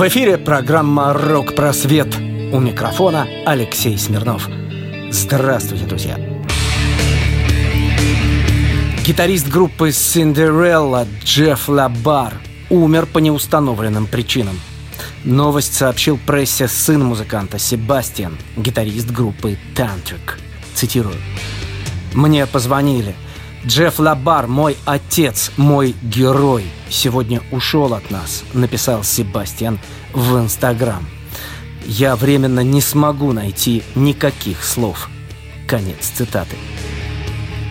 В 0.00 0.08
эфире 0.08 0.38
программа 0.38 1.12
«Рок-просвет». 1.12 2.16
У 2.54 2.58
микрофона 2.58 3.28
Алексей 3.44 3.98
Смирнов. 3.98 4.48
Здравствуйте, 5.10 5.84
друзья! 5.84 6.18
Гитарист 9.04 9.48
группы 9.48 9.90
Cinderella 9.90 11.06
Джефф 11.22 11.68
Лабар 11.68 12.32
умер 12.70 13.04
по 13.12 13.18
неустановленным 13.18 14.06
причинам. 14.06 14.58
Новость 15.24 15.74
сообщил 15.74 16.18
прессе 16.26 16.66
сын 16.66 17.04
музыканта 17.04 17.58
Себастьян, 17.58 18.38
гитарист 18.56 19.10
группы 19.10 19.58
Tantric. 19.76 20.38
Цитирую. 20.72 21.16
«Мне 22.14 22.46
позвонили. 22.46 23.14
Джефф 23.66 23.98
Лабар, 23.98 24.46
мой 24.46 24.76
отец, 24.86 25.52
мой 25.58 25.94
герой, 26.02 26.64
сегодня 26.88 27.42
ушел 27.50 27.92
от 27.92 28.10
нас», 28.10 28.42
написал 28.54 29.04
Себастьян 29.04 29.78
в 30.14 30.38
Инстаграм. 30.38 31.06
«Я 31.84 32.16
временно 32.16 32.60
не 32.60 32.80
смогу 32.80 33.32
найти 33.32 33.82
никаких 33.94 34.64
слов». 34.64 35.10
Конец 35.66 36.06
цитаты. 36.14 36.56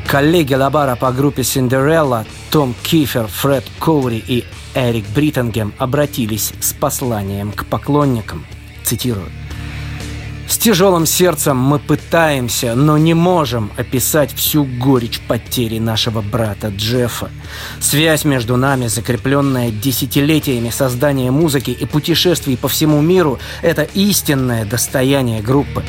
Коллеги 0.07 0.53
Лабара 0.53 0.95
по 0.95 1.11
группе 1.11 1.43
«Синдерелла» 1.43 2.25
Том 2.51 2.75
Кифер, 2.83 3.27
Фред 3.27 3.65
Коури 3.79 4.23
и 4.25 4.43
Эрик 4.73 5.05
Бриттенгем 5.13 5.73
обратились 5.77 6.53
с 6.59 6.73
посланием 6.73 7.51
к 7.51 7.65
поклонникам. 7.65 8.45
Цитирую. 8.83 9.29
С 10.49 10.57
тяжелым 10.57 11.05
сердцем 11.05 11.57
мы 11.57 11.77
пытаемся, 11.77 12.73
но 12.73 12.97
не 12.97 13.13
можем 13.13 13.71
описать 13.77 14.33
всю 14.33 14.63
горечь 14.63 15.21
потери 15.27 15.77
нашего 15.77 16.21
брата 16.21 16.69
Джеффа. 16.69 17.29
Связь 17.79 18.25
между 18.25 18.57
нами, 18.57 18.87
закрепленная 18.87 19.69
десятилетиями 19.69 20.71
создания 20.71 21.29
музыки 21.29 21.69
и 21.69 21.85
путешествий 21.85 22.57
по 22.57 22.67
всему 22.67 22.99
миру, 22.99 23.37
это 23.61 23.83
истинное 23.93 24.65
достояние 24.65 25.43
группы. 25.43 25.83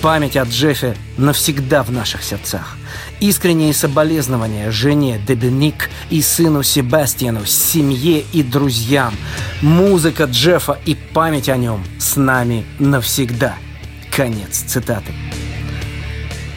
Память 0.00 0.38
о 0.38 0.44
Джеффе 0.44 0.96
навсегда 1.18 1.82
в 1.82 1.90
наших 1.92 2.24
сердцах. 2.24 2.78
Искренние 3.20 3.74
соболезнования 3.74 4.70
жене 4.70 5.20
Дебеник 5.28 5.90
и 6.08 6.22
сыну 6.22 6.62
Себастьяну, 6.62 7.44
семье 7.44 8.24
и 8.32 8.42
друзьям. 8.42 9.14
Музыка 9.60 10.24
Джеффа 10.24 10.78
и 10.86 10.94
память 10.94 11.50
о 11.50 11.58
нем 11.58 11.84
с 11.98 12.16
нами 12.16 12.64
навсегда– 12.78 13.56
Конец 14.18 14.64
цитаты. 14.66 15.12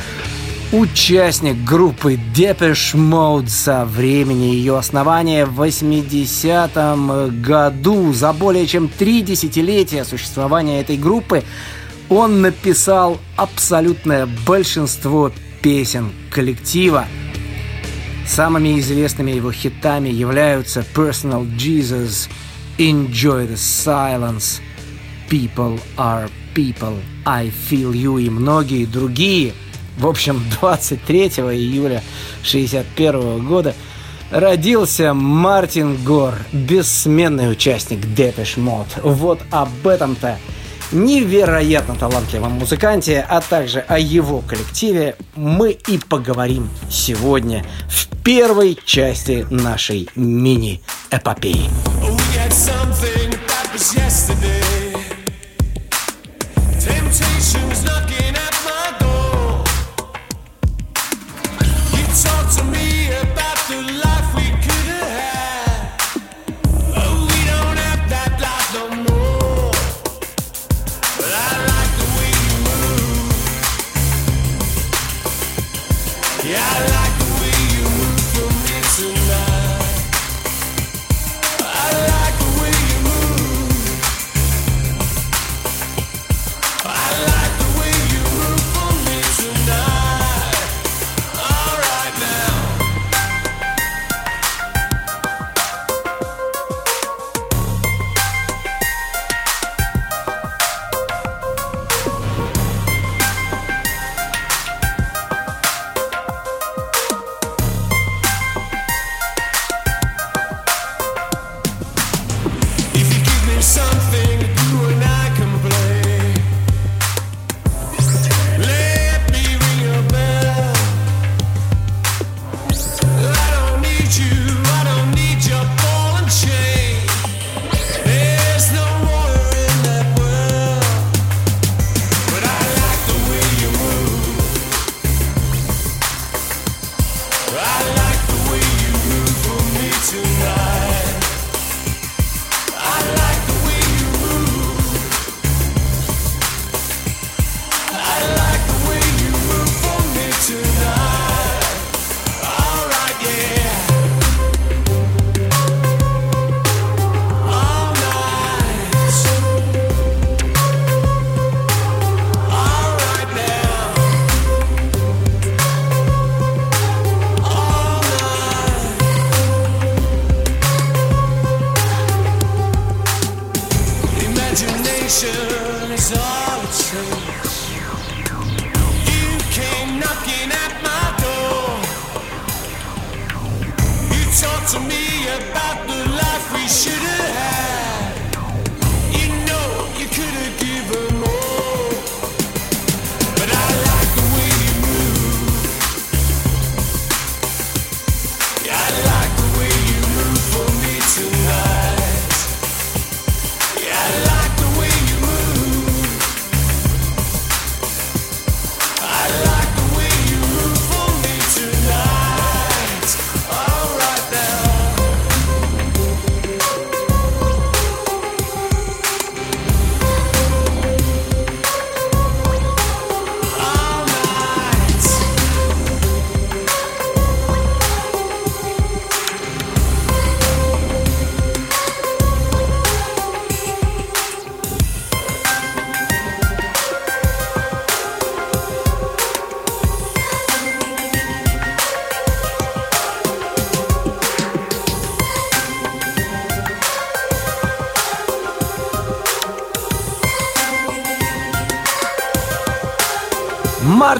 участник 0.73 1.65
группы 1.65 2.19
Depeche 2.35 2.95
Mode 2.95 3.49
со 3.49 3.87
времени 3.87 4.55
ее 4.55 4.77
основания 4.77 5.47
в 5.47 5.63
80-м 5.63 7.41
году. 7.41 8.13
За 8.13 8.33
более 8.33 8.67
чем 8.67 8.89
три 8.89 9.23
десятилетия 9.23 10.05
существования 10.05 10.81
этой 10.81 10.99
группы 10.99 11.43
он 12.11 12.43
написал 12.43 13.19
абсолютное 13.37 14.29
большинство 14.47 15.33
песен 15.63 16.13
коллектива. 16.31 17.07
Самыми 18.27 18.79
известными 18.79 19.31
его 19.31 19.53
хитами 19.53 20.11
являются 20.11 20.85
Personal 20.95 21.51
Jesus, 21.57 22.29
Enjoy 22.77 23.49
the 23.49 23.57
Silence, 23.57 24.61
People 25.31 25.81
are 25.97 26.29
People, 26.55 26.99
I 27.25 27.51
Feel 27.71 27.93
You 27.93 28.21
и 28.21 28.29
многие 28.29 28.85
другие– 28.85 29.55
в 29.99 30.07
общем, 30.07 30.43
23 30.61 31.27
июля 31.27 32.03
1961 32.43 33.47
года 33.47 33.75
родился 34.31 35.13
Мартин 35.15 35.97
Гор, 36.05 36.35
бессменный 36.53 37.51
участник 37.51 38.01
Depeche 38.05 38.59
Mode. 38.59 39.01
Вот 39.03 39.41
об 39.51 39.87
этом-то 39.87 40.39
невероятно 40.93 41.95
талантливом 41.97 42.53
музыканте, 42.53 43.25
а 43.29 43.41
также 43.41 43.81
о 43.81 43.99
его 43.99 44.41
коллективе 44.41 45.17
мы 45.35 45.73
и 45.73 45.99
поговорим 45.99 46.71
сегодня 46.91 47.65
в 47.89 48.09
первой 48.23 48.79
части 48.85 49.47
нашей 49.51 50.09
мини-эпопеи. 50.15 51.69
Temptations 53.79 54.68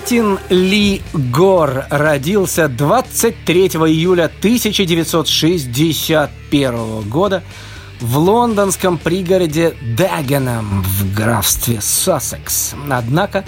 Мартин 0.09 0.39
Ли 0.49 1.03
Гор 1.13 1.85
родился 1.91 2.67
23 2.67 3.67
июля 3.67 4.33
1961 4.39 7.11
года 7.11 7.43
в 8.01 8.17
лондонском 8.17 8.97
пригороде 8.97 9.77
Дагенам 9.99 10.83
в 10.83 11.15
графстве 11.15 11.83
Сассекс. 11.83 12.75
Однако 12.89 13.45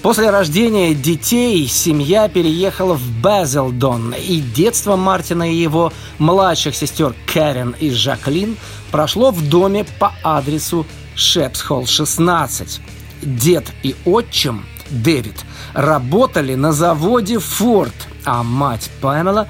После 0.00 0.30
рождения 0.30 0.94
детей 0.94 1.66
семья 1.66 2.30
переехала 2.30 2.94
в 2.94 3.06
Базелдон, 3.20 4.14
и 4.14 4.40
детство 4.40 4.96
Мартина 4.96 5.52
и 5.52 5.56
его 5.56 5.92
младших 6.18 6.74
сестер 6.74 7.14
Кэрен 7.26 7.76
и 7.78 7.90
Жаклин 7.90 8.56
прошло 8.90 9.30
в 9.30 9.46
доме 9.46 9.84
по 9.98 10.14
адресу 10.22 10.86
Шепсхолл 11.14 11.86
16. 11.86 12.80
Дед 13.20 13.66
и 13.82 13.94
отчим 14.06 14.64
Дэвид 14.90 15.44
работали 15.74 16.54
на 16.54 16.72
заводе 16.72 17.38
«Форд», 17.38 17.94
а 18.24 18.42
мать 18.42 18.90
Памела 19.00 19.48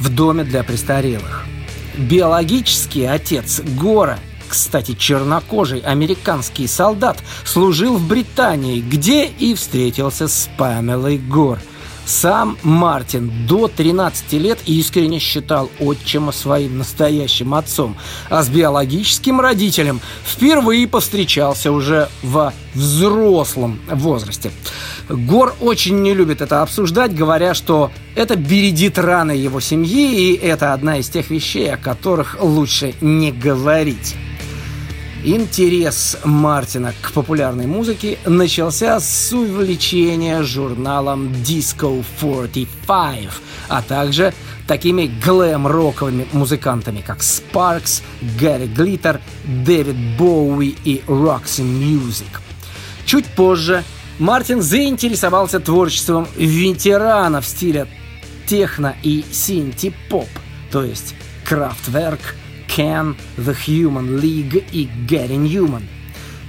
в 0.00 0.08
доме 0.14 0.44
для 0.44 0.62
престарелых. 0.62 1.44
Биологический 1.96 3.04
отец 3.04 3.60
Гора 3.60 4.18
кстати, 4.48 4.94
чернокожий 4.94 5.80
американский 5.80 6.66
солдат 6.66 7.18
служил 7.44 7.96
в 7.96 8.06
Британии, 8.06 8.80
где 8.80 9.26
и 9.26 9.54
встретился 9.54 10.28
с 10.28 10.48
Памелой 10.56 11.18
Гор. 11.18 11.58
Сам 12.06 12.56
Мартин 12.62 13.32
до 13.48 13.66
13 13.66 14.32
лет 14.34 14.60
искренне 14.64 15.18
считал 15.18 15.68
отчима 15.80 16.30
своим 16.30 16.78
настоящим 16.78 17.52
отцом, 17.52 17.96
а 18.30 18.44
с 18.44 18.48
биологическим 18.48 19.40
родителем 19.40 20.00
впервые 20.24 20.86
повстречался 20.86 21.72
уже 21.72 22.08
во 22.22 22.54
взрослом 22.74 23.80
возрасте. 23.90 24.52
Гор 25.08 25.56
очень 25.60 26.00
не 26.00 26.14
любит 26.14 26.40
это 26.40 26.62
обсуждать, 26.62 27.12
говоря, 27.12 27.54
что 27.54 27.90
это 28.14 28.36
бередит 28.36 29.00
раны 29.00 29.32
его 29.32 29.58
семьи, 29.58 30.14
и 30.14 30.36
это 30.36 30.74
одна 30.74 30.98
из 30.98 31.08
тех 31.08 31.30
вещей, 31.30 31.74
о 31.74 31.76
которых 31.76 32.36
лучше 32.40 32.94
не 33.00 33.32
говорить. 33.32 34.14
Интерес 35.24 36.18
Мартина 36.24 36.92
к 37.02 37.12
популярной 37.12 37.66
музыке 37.66 38.18
начался 38.26 39.00
с 39.00 39.32
увлечения 39.32 40.42
журналом 40.42 41.28
Disco 41.28 42.04
45, 42.20 43.28
а 43.68 43.82
также 43.82 44.32
такими 44.68 45.10
глэм-роковыми 45.24 46.28
музыкантами, 46.32 47.00
как 47.00 47.20
Sparks, 47.20 48.02
Гарри 48.38 48.66
Глиттер, 48.66 49.20
Дэвид 49.44 49.96
Боуи 50.18 50.76
и 50.84 51.02
Roxy 51.06 51.64
Music. 51.64 52.40
Чуть 53.04 53.26
позже 53.26 53.84
Мартин 54.18 54.62
заинтересовался 54.62 55.60
творчеством 55.60 56.28
ветеранов 56.36 57.46
стиля 57.46 57.88
техно 58.46 58.94
и 59.02 59.24
синти-поп, 59.32 60.28
то 60.70 60.84
есть 60.84 61.14
Kraftwerk– 61.48 62.20
Can, 62.68 63.16
The 63.36 63.56
Human 63.66 64.20
League 64.20 64.64
и 64.72 64.88
Gary 65.08 65.36
Newman. 65.36 65.82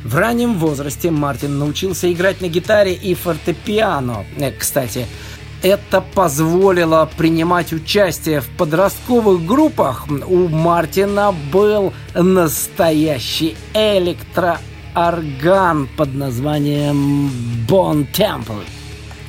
В 0.03 0.15
раннем 0.15 0.57
возрасте 0.57 1.11
Мартин 1.11 1.59
научился 1.59 2.11
играть 2.11 2.41
на 2.41 2.47
гитаре 2.47 2.93
и 2.93 3.13
фортепиано. 3.13 4.25
Э, 4.37 4.51
кстати, 4.51 5.05
это 5.63 6.01
позволило 6.01 7.09
принимать 7.17 7.73
участие 7.73 8.41
в 8.41 8.49
подростковых 8.49 9.43
группах. 9.45 10.05
У 10.07 10.47
Мартина 10.47 11.33
был 11.51 11.93
настоящий 12.13 13.57
электроорган 13.73 15.89
под 15.97 16.13
названием 16.13 17.31
Bon 17.67 18.05
Temple. 18.13 18.63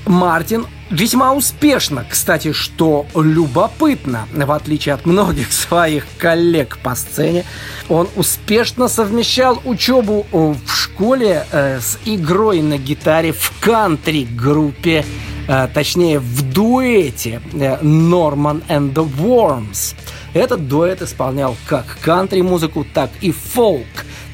Мартин 0.07 0.67
весьма 0.91 1.33
успешно, 1.35 2.05
кстати, 2.09 2.53
что 2.53 3.07
любопытно, 3.15 4.27
в 4.33 4.53
отличие 4.53 4.95
от 4.95 5.07
многих 5.07 5.53
своих 5.53 6.07
коллег 6.19 6.79
по 6.83 6.95
сцене, 6.95 7.45
он 7.89 8.09
успешно 8.17 8.89
совмещал 8.89 9.61
учебу 9.65 10.27
в 10.33 10.59
школе 10.69 11.47
э, 11.51 11.81
с 11.81 11.99
игрой 12.05 12.63
на 12.63 12.79
гитаре 12.79 13.33
в 13.33 13.53
кантри-группе, 13.61 15.05
э, 15.47 15.69
точнее 15.73 16.19
в 16.19 16.53
дуэте 16.53 17.41
Norman 17.53 18.63
and 18.69 18.93
the 18.93 19.09
Worms. 19.19 19.95
Этот 20.35 20.69
дуэт 20.69 21.03
исполнял 21.03 21.57
как 21.67 21.99
кантри-музыку, 22.03 22.87
так 22.93 23.11
и 23.21 23.33
фолк. 23.33 23.87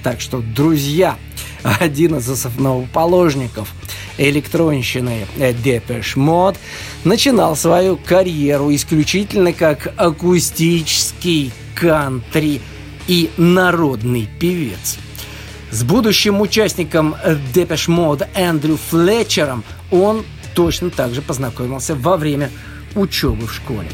Так 0.02 0.20
что, 0.20 0.40
друзья, 0.40 1.16
один 1.64 2.16
из 2.16 2.28
основоположников 2.28 3.72
электронщины 4.18 5.26
Depeche 5.38 6.14
Mode 6.16 6.56
начинал 7.02 7.56
свою 7.56 7.96
карьеру 7.96 8.72
исключительно 8.74 9.52
как 9.52 9.92
акустический 9.96 11.52
кантри 11.74 12.60
и 13.08 13.30
народный 13.36 14.28
певец. 14.38 14.98
С 15.70 15.82
будущим 15.82 16.40
участником 16.40 17.16
Depeche 17.54 17.88
Mode 17.88 18.28
Эндрю 18.34 18.78
Флетчером 18.90 19.64
он 19.90 20.24
точно 20.54 20.90
так 20.90 21.14
же 21.14 21.22
познакомился 21.22 21.94
во 21.96 22.16
время 22.16 22.50
учебы 22.94 23.46
в 23.46 23.54
школе. 23.54 23.88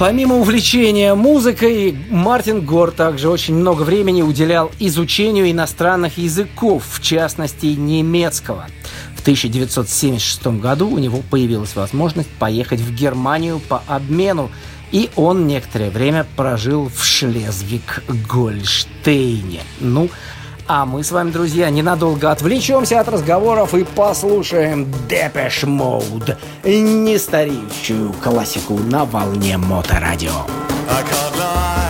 Помимо 0.00 0.36
увлечения 0.36 1.14
музыкой, 1.14 1.94
Мартин 2.08 2.64
Гор 2.64 2.90
также 2.90 3.28
очень 3.28 3.54
много 3.54 3.82
времени 3.82 4.22
уделял 4.22 4.72
изучению 4.78 5.50
иностранных 5.50 6.16
языков, 6.16 6.84
в 6.90 7.02
частности 7.02 7.66
немецкого. 7.66 8.66
В 9.14 9.20
1976 9.20 10.46
году 10.58 10.88
у 10.88 10.96
него 10.96 11.20
появилась 11.30 11.76
возможность 11.76 12.30
поехать 12.30 12.80
в 12.80 12.94
Германию 12.94 13.60
по 13.60 13.82
обмену, 13.86 14.50
и 14.90 15.10
он 15.16 15.46
некоторое 15.46 15.90
время 15.90 16.26
прожил 16.34 16.88
в 16.88 17.04
Шлезвиг-Гольштейне. 17.04 19.60
Ну, 19.80 20.08
а 20.72 20.86
мы 20.86 21.02
с 21.02 21.10
вами, 21.10 21.32
друзья, 21.32 21.68
ненадолго 21.68 22.30
отвлечемся 22.30 23.00
от 23.00 23.08
разговоров 23.08 23.74
и 23.74 23.82
послушаем 23.82 24.86
Depeche 25.08 25.66
Mode, 25.66 26.36
нестареющую 26.62 28.12
классику 28.22 28.74
на 28.74 29.04
волне 29.04 29.58
моторадио. 29.58 30.30
I 30.88 31.89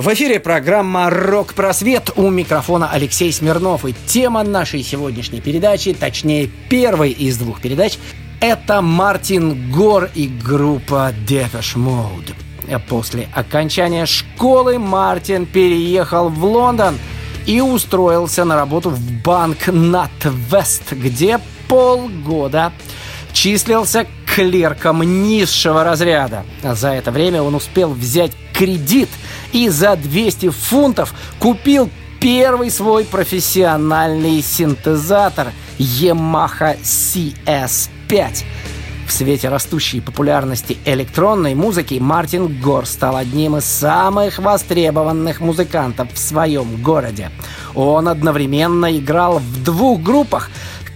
В 0.00 0.14
эфире 0.14 0.40
программа 0.40 1.10
«Рок-просвет» 1.10 2.12
у 2.16 2.30
микрофона 2.30 2.88
Алексей 2.90 3.30
Смирнов. 3.30 3.84
И 3.84 3.94
тема 4.06 4.42
нашей 4.42 4.82
сегодняшней 4.82 5.42
передачи, 5.42 5.92
точнее 5.92 6.48
первой 6.70 7.10
из 7.10 7.36
двух 7.36 7.60
передач, 7.60 7.98
это 8.40 8.80
Мартин 8.80 9.70
Гор 9.70 10.08
и 10.14 10.26
группа 10.26 11.12
Depeche 11.28 11.76
Mode. 11.76 12.32
После 12.88 13.28
окончания 13.34 14.06
школы 14.06 14.78
Мартин 14.78 15.44
переехал 15.44 16.30
в 16.30 16.42
Лондон 16.46 16.98
и 17.44 17.60
устроился 17.60 18.46
на 18.46 18.56
работу 18.56 18.88
в 18.88 18.98
банк 19.22 19.68
NatWest, 19.68 20.94
где 20.94 21.38
полгода 21.68 22.72
числился 23.34 24.06
клерком 24.24 25.02
низшего 25.02 25.84
разряда. 25.84 26.46
За 26.62 26.88
это 26.88 27.10
время 27.10 27.42
он 27.42 27.54
успел 27.54 27.90
взять 27.90 28.32
кредит 28.54 29.10
и 29.52 29.68
за 29.68 29.96
200 29.96 30.50
фунтов 30.50 31.14
купил 31.38 31.90
первый 32.20 32.70
свой 32.70 33.04
профессиональный 33.04 34.42
синтезатор 34.42 35.52
Yamaha 35.78 36.78
CS5. 36.82 38.44
В 39.06 39.12
свете 39.12 39.48
растущей 39.48 40.00
популярности 40.00 40.78
электронной 40.84 41.56
музыки 41.56 41.98
Мартин 42.00 42.60
Гор 42.60 42.86
стал 42.86 43.16
одним 43.16 43.56
из 43.56 43.64
самых 43.64 44.38
востребованных 44.38 45.40
музыкантов 45.40 46.12
в 46.12 46.18
своем 46.18 46.80
городе. 46.80 47.32
Он 47.74 48.06
одновременно 48.06 48.96
играл 48.96 49.40
в 49.40 49.64
двух 49.64 50.00
группах 50.00 50.48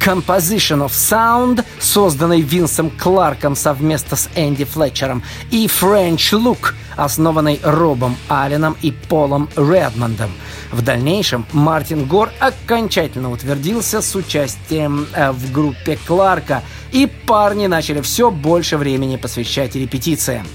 Composition 0.05 0.87
of 0.87 0.91
Sound, 0.91 1.65
созданной 1.81 2.43
Винсом 2.43 2.91
Кларком 2.91 3.57
совместно 3.57 4.17
с 4.17 4.29
Энди 4.37 4.65
Флетчером, 4.65 5.23
и 5.51 5.67
French 5.67 6.33
Look, 6.33 6.75
основанной 6.97 7.61
Робом 7.63 8.17
Алленом 8.29 8.77
и 8.83 8.91
Полом 8.91 9.49
Редмондом. 9.57 10.31
В 10.73 10.83
дальнейшем 10.83 11.47
Мартин 11.53 12.07
Гор 12.07 12.31
окончательно 12.41 13.31
утвердился 13.31 14.03
с 14.03 14.15
участием 14.15 15.07
э, 15.15 15.31
в 15.33 15.53
группе 15.53 15.99
Кларка, 16.07 16.63
и 16.93 17.07
парни 17.07 17.67
начали 17.67 18.01
все 18.01 18.31
больше 18.31 18.77
времени 18.77 19.17
посвящать 19.17 19.75
репетициям. 19.75 20.47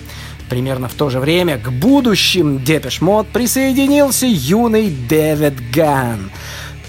Примерно 0.50 0.90
в 0.90 0.94
то 0.94 1.10
же 1.10 1.20
время 1.20 1.60
к 1.60 1.72
будущим 1.72 2.64
Depeche 2.64 3.02
Mode 3.02 3.28
присоединился 3.28 4.26
юный 4.26 4.90
Дэвид 4.90 5.54
Гаан. 5.72 6.32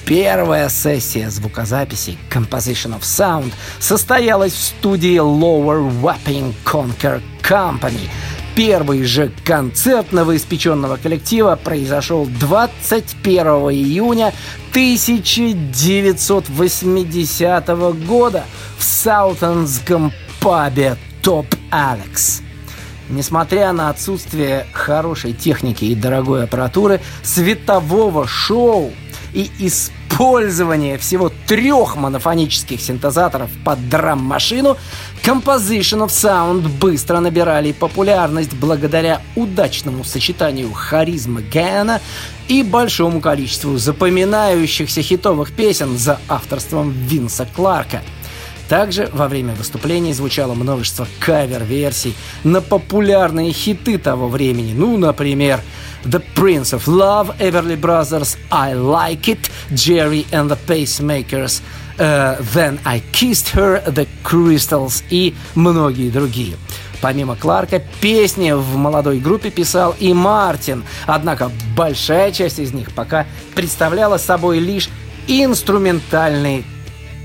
Первая 0.07 0.69
сессия 0.69 1.30
звукозаписи 1.30 2.19
Composition 2.30 2.99
of 2.99 3.02
Sound 3.02 3.52
состоялась 3.78 4.52
в 4.52 4.61
студии 4.61 5.21
Lower 5.21 5.88
Wapping 6.02 6.54
Conquer 6.64 7.23
Company. 7.42 8.09
Первый 8.62 9.05
же 9.05 9.33
концерт 9.43 10.12
новоиспеченного 10.12 10.99
коллектива 10.99 11.57
произошел 11.57 12.26
21 12.26 13.47
июня 13.73 14.35
1980 14.73 17.69
года 18.07 18.45
в 18.76 18.85
Саутонском 18.85 20.12
пабе 20.43 20.99
Топ 21.23 21.47
Алекс. 21.71 22.43
Несмотря 23.09 23.73
на 23.73 23.88
отсутствие 23.88 24.67
хорошей 24.75 25.33
техники 25.33 25.87
и 25.87 25.95
дорогой 25.95 26.45
аппаратуры, 26.45 27.00
светового 27.23 28.29
шоу 28.29 28.90
и 29.33 29.50
использование 29.59 30.99
всего 30.99 31.33
трех 31.47 31.97
монофонических 31.97 32.79
синтезаторов 32.79 33.49
под 33.64 33.88
драм-машину, 33.88 34.76
Composition 35.25 36.00
of 36.00 36.09
Sound 36.09 36.67
быстро 36.81 37.21
набирали 37.21 37.73
популярность 37.73 38.55
благодаря 38.55 39.21
удачному 39.37 40.03
сочетанию 40.03 40.73
харизмы 40.73 41.42
Гэна 41.42 42.01
и 42.49 42.62
большому 42.62 43.21
количеству 43.21 43.77
запоминающихся 43.77 45.03
хитовых 45.03 45.53
песен 45.53 45.99
за 45.99 46.18
авторством 46.29 46.90
Винса 46.90 47.47
Кларка– 47.55 48.03
также 48.71 49.11
во 49.12 49.27
время 49.27 49.53
выступлений 49.55 50.12
звучало 50.12 50.55
множество 50.55 51.05
кавер-версий 51.18 52.14
на 52.44 52.61
популярные 52.61 53.53
хиты 53.53 53.99
того 53.99 54.29
времени. 54.29 54.73
Ну, 54.73 54.97
например, 54.97 55.61
The 56.05 56.23
Prince 56.37 56.79
of 56.79 56.85
Love, 56.87 57.37
Everly 57.40 57.77
Brothers, 57.77 58.38
I 58.49 58.75
Like 58.75 59.23
It, 59.23 59.51
Jerry 59.73 60.25
and 60.31 60.49
the 60.49 60.57
Pacemakers, 60.68 61.62
Then 62.01 62.81
I 62.85 63.03
Kissed 63.13 63.55
Her, 63.55 63.85
The 63.85 64.09
Crystals 64.25 65.05
и 65.11 65.35
многие 65.55 66.09
другие. 66.09 66.57
Помимо 67.03 67.37
Кларка, 67.37 67.83
песни 68.01 68.53
в 68.53 68.77
молодой 68.77 69.19
группе 69.21 69.51
писал 69.51 69.95
и 69.99 70.15
Мартин, 70.15 70.85
однако 71.07 71.51
большая 71.77 72.33
часть 72.33 72.59
из 72.59 72.73
них 72.73 72.93
пока 72.93 73.27
представляла 73.55 74.17
собой 74.17 74.61
лишь 74.61 74.89
инструментальные 75.27 76.65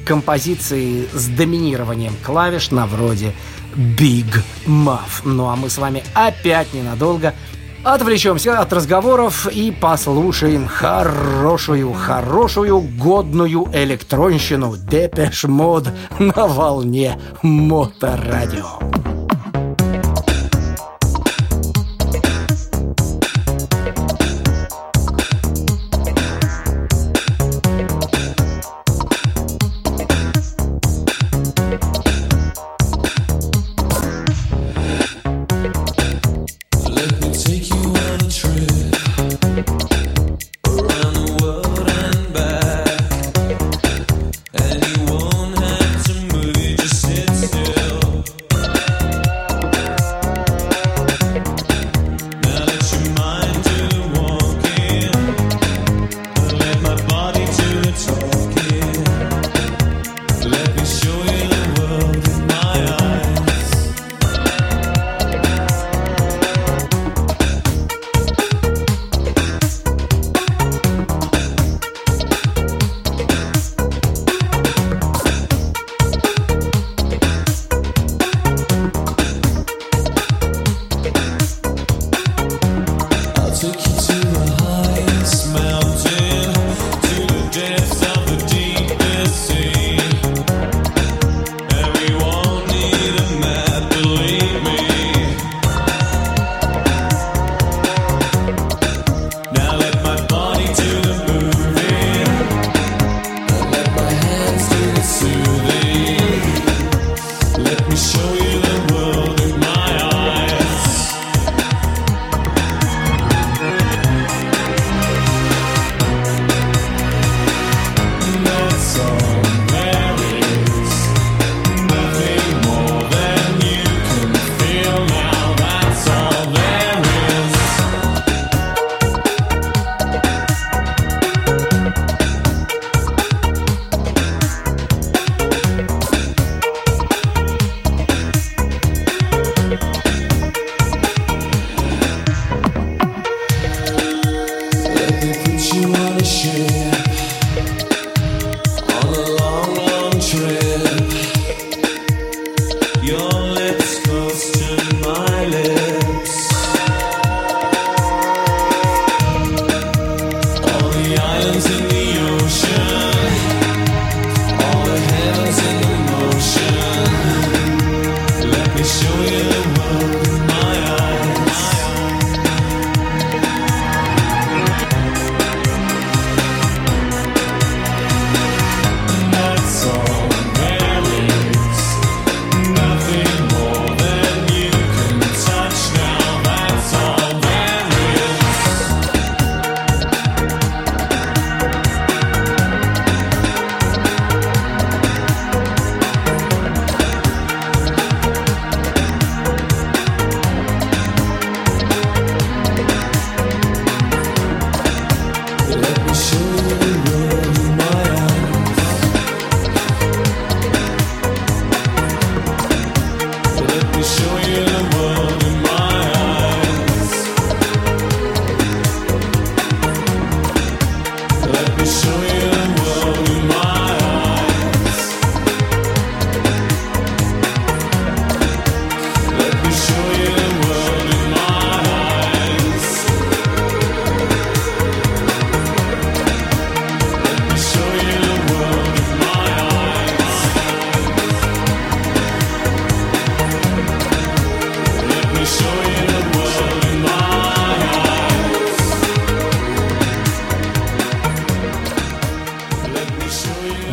композиции 0.05 1.07
с 1.13 1.27
доминированием 1.27 2.13
клавиш 2.23 2.71
на 2.71 2.85
вроде 2.85 3.33
Big 3.75 4.43
Muff. 4.65 5.21
Ну 5.23 5.47
а 5.47 5.55
мы 5.55 5.69
с 5.69 5.77
вами 5.77 6.03
опять 6.13 6.73
ненадолго 6.73 7.33
отвлечемся 7.85 8.59
от 8.59 8.73
разговоров 8.73 9.47
и 9.47 9.71
послушаем 9.71 10.67
хорошую, 10.67 11.93
хорошую, 11.93 12.79
годную 12.79 13.67
электронщину 13.73 14.75
Депеш 14.75 15.43
Мод 15.43 15.89
на 16.17 16.47
волне 16.47 17.19
Моторадио. 17.43 18.79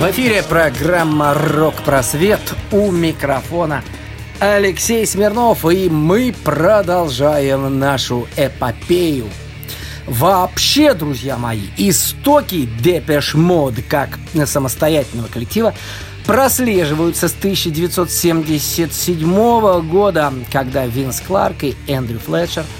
В 0.02 0.10
эфире 0.10 0.42
программа 0.42 1.32
«Рок-просвет» 1.32 2.40
у 2.72 2.90
микрофона 2.90 3.84
Алексей 4.40 5.06
Смирнов, 5.06 5.64
и 5.64 5.88
мы 5.88 6.34
продолжаем 6.42 7.78
нашу 7.78 8.26
эпопею. 8.36 9.28
Вообще, 10.08 10.94
друзья 10.94 11.38
мои, 11.38 11.68
истоки 11.76 12.68
Depeche 12.80 13.34
Mode 13.34 13.74
как 13.88 14.18
самостоятельного 14.44 15.28
коллектива 15.28 15.72
прослеживаются 16.26 17.28
с 17.28 17.34
1977 17.34 19.88
года, 19.88 20.32
когда 20.50 20.84
Винс 20.84 21.20
Кларк 21.20 21.62
и 21.62 21.76
Эндрю 21.86 22.18
Флетчер– 22.18 22.64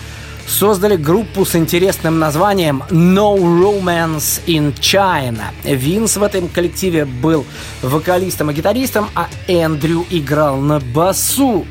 создали 0.46 0.96
группу 0.96 1.44
с 1.44 1.54
интересным 1.56 2.18
названием 2.18 2.82
No 2.90 3.36
Romance 3.36 4.42
in 4.46 4.74
China. 4.78 5.44
Винс 5.64 6.16
в 6.16 6.22
этом 6.22 6.48
коллективе 6.48 7.04
был 7.04 7.44
вокалистом 7.82 8.50
и 8.50 8.54
гитаристом, 8.54 9.08
а 9.14 9.28
Эндрю 9.48 10.04
играл 10.10 10.58
на 10.58 10.80
басу. 10.80 11.66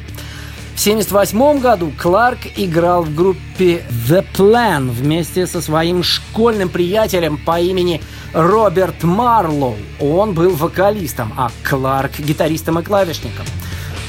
В 0.76 0.82
1978 0.82 1.60
году 1.60 1.92
Кларк 2.02 2.40
играл 2.56 3.04
в 3.04 3.14
группе 3.14 3.84
The 4.08 4.26
Plan 4.36 4.90
вместе 4.90 5.46
со 5.46 5.62
своим 5.62 6.02
школьным 6.02 6.70
приятелем 6.70 7.38
по 7.38 7.60
имени 7.60 8.02
Роберт 8.34 9.04
Марлоу. 9.04 9.76
Он 10.00 10.34
был 10.34 10.56
вокалистом, 10.56 11.34
а 11.38 11.52
Кларк– 11.64 12.14
гитаристом 12.20 12.80
и 12.80 12.84
клавишником– 12.84 13.46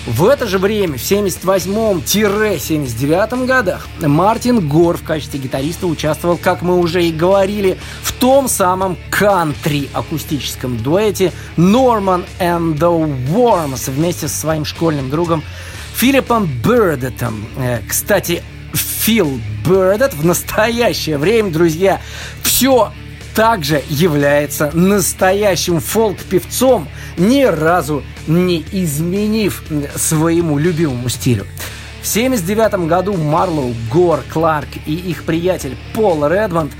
в 0.06 0.26
это 0.26 0.46
же 0.46 0.58
время, 0.58 0.98
в 0.98 1.00
78-79 1.00 3.46
годах, 3.46 3.86
Мартин 4.00 4.68
Гор 4.68 4.96
в 4.96 5.04
качестве 5.04 5.38
гитариста 5.38 5.86
участвовал, 5.86 6.36
как 6.36 6.62
мы 6.62 6.76
уже 6.78 7.04
и 7.04 7.12
говорили, 7.12 7.78
в 8.02 8.10
том 8.12 8.48
самом 8.48 8.96
кантри-акустическом 9.10 10.78
дуэте 10.78 11.30
Norman 11.56 12.24
and 12.40 12.78
the 12.78 13.28
Worms 13.28 13.88
вместе 13.90 14.26
со 14.26 14.40
своим 14.40 14.64
школьным 14.64 15.08
другом 15.08 15.44
Филиппом 15.94 16.50
Бердетом. 16.64 17.46
Э, 17.56 17.78
кстати, 17.88 18.42
Фил 18.74 19.40
Бердет 19.64 20.14
в 20.14 20.24
настоящее 20.24 21.18
время, 21.18 21.52
друзья, 21.52 22.00
все 22.42 22.90
также 23.34 23.82
является 23.88 24.70
настоящим 24.72 25.80
фолк-певцом, 25.80 26.88
ни 27.16 27.44
разу 27.44 28.02
не 28.26 28.64
изменив 28.72 29.62
своему 29.96 30.58
любимому 30.58 31.08
стилю. 31.08 31.46
В 32.02 32.10
1979 32.10 32.88
году 32.88 33.14
Марлоу, 33.16 33.74
Гор, 33.90 34.20
Кларк 34.32 34.68
и 34.86 34.94
их 34.94 35.22
приятель 35.22 35.76
Пол 35.94 36.26
Редмонд 36.26 36.72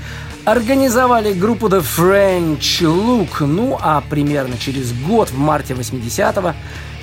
организовали 0.43 1.31
группу 1.33 1.67
The 1.67 1.81
French 1.81 2.81
Look. 2.81 3.45
Ну 3.45 3.77
а 3.81 4.01
примерно 4.01 4.57
через 4.57 4.91
год, 4.91 5.29
в 5.29 5.37
марте 5.37 5.73
80-го, 5.73 6.53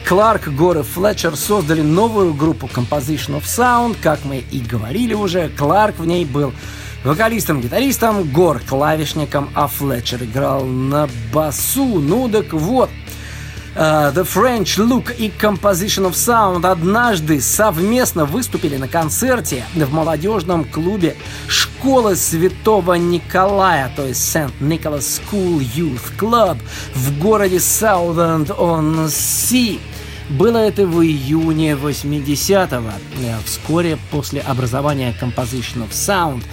Кларк, 0.07 0.49
Гор 0.49 0.79
и 0.79 0.83
Флетчер 0.83 1.37
создали 1.37 1.83
новую 1.83 2.35
группу 2.35 2.67
Composition 2.67 3.41
of 3.41 3.45
Sound. 3.45 3.97
Как 4.03 4.25
мы 4.25 4.45
и 4.51 4.59
говорили 4.61 5.15
уже, 5.15 5.49
Кларк 5.51 5.99
в 5.99 6.07
ней 6.07 6.25
был 6.25 6.53
вокалистом-гитаристом, 7.05 8.25
Гор 8.31 8.61
клавишником, 8.61 9.51
а 9.55 9.67
Флетчер 9.69 10.25
играл 10.25 10.65
на 10.65 11.09
басу. 11.33 12.01
Ну 12.01 12.29
так 12.29 12.53
вот, 12.53 12.91
Uh, 13.77 14.13
The 14.13 14.25
French 14.25 14.79
Look 14.79 15.15
и 15.17 15.29
Composition 15.29 16.11
of 16.11 16.15
Sound 16.15 16.67
однажды 16.67 17.41
совместно 17.41 18.25
выступили 18.25 18.77
на 18.77 18.89
концерте 18.89 19.65
в 19.77 19.93
молодежном 19.93 20.65
клубе 20.65 21.15
школы 21.47 22.17
Святого 22.17 22.95
Николая, 22.95 23.93
то 23.95 24.05
есть 24.05 24.35
St. 24.35 24.51
Nicholas 24.61 25.23
School 25.23 25.61
Youth 25.61 26.19
Club 26.19 26.59
в 26.95 27.17
городе 27.21 27.59
Southend-on-Sea. 27.59 29.79
Было 30.31 30.59
это 30.59 30.85
в 30.87 31.01
июне 31.03 31.75
80-го, 31.75 32.91
э, 33.23 33.37
вскоре 33.45 33.99
после 34.11 34.41
образования 34.41 35.15
Composition 35.21 35.89
of 35.89 35.91
Sound– 35.91 36.43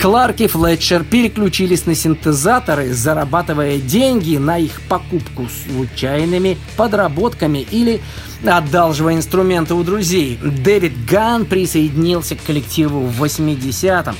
Кларк 0.00 0.40
и 0.40 0.46
Флетчер 0.46 1.04
переключились 1.04 1.86
на 1.86 1.94
синтезаторы, 1.94 2.92
зарабатывая 2.92 3.78
деньги 3.78 4.36
на 4.36 4.58
их 4.58 4.80
покупку 4.82 5.48
случайными 5.48 6.58
подработками 6.76 7.66
или 7.70 8.02
одалживая 8.44 9.14
инструменты 9.14 9.74
у 9.74 9.82
друзей. 9.82 10.38
Дэвид 10.42 11.06
Ган 11.06 11.46
присоединился 11.46 12.36
к 12.36 12.42
коллективу 12.42 13.00
в 13.06 13.22
80-м, 13.22 14.14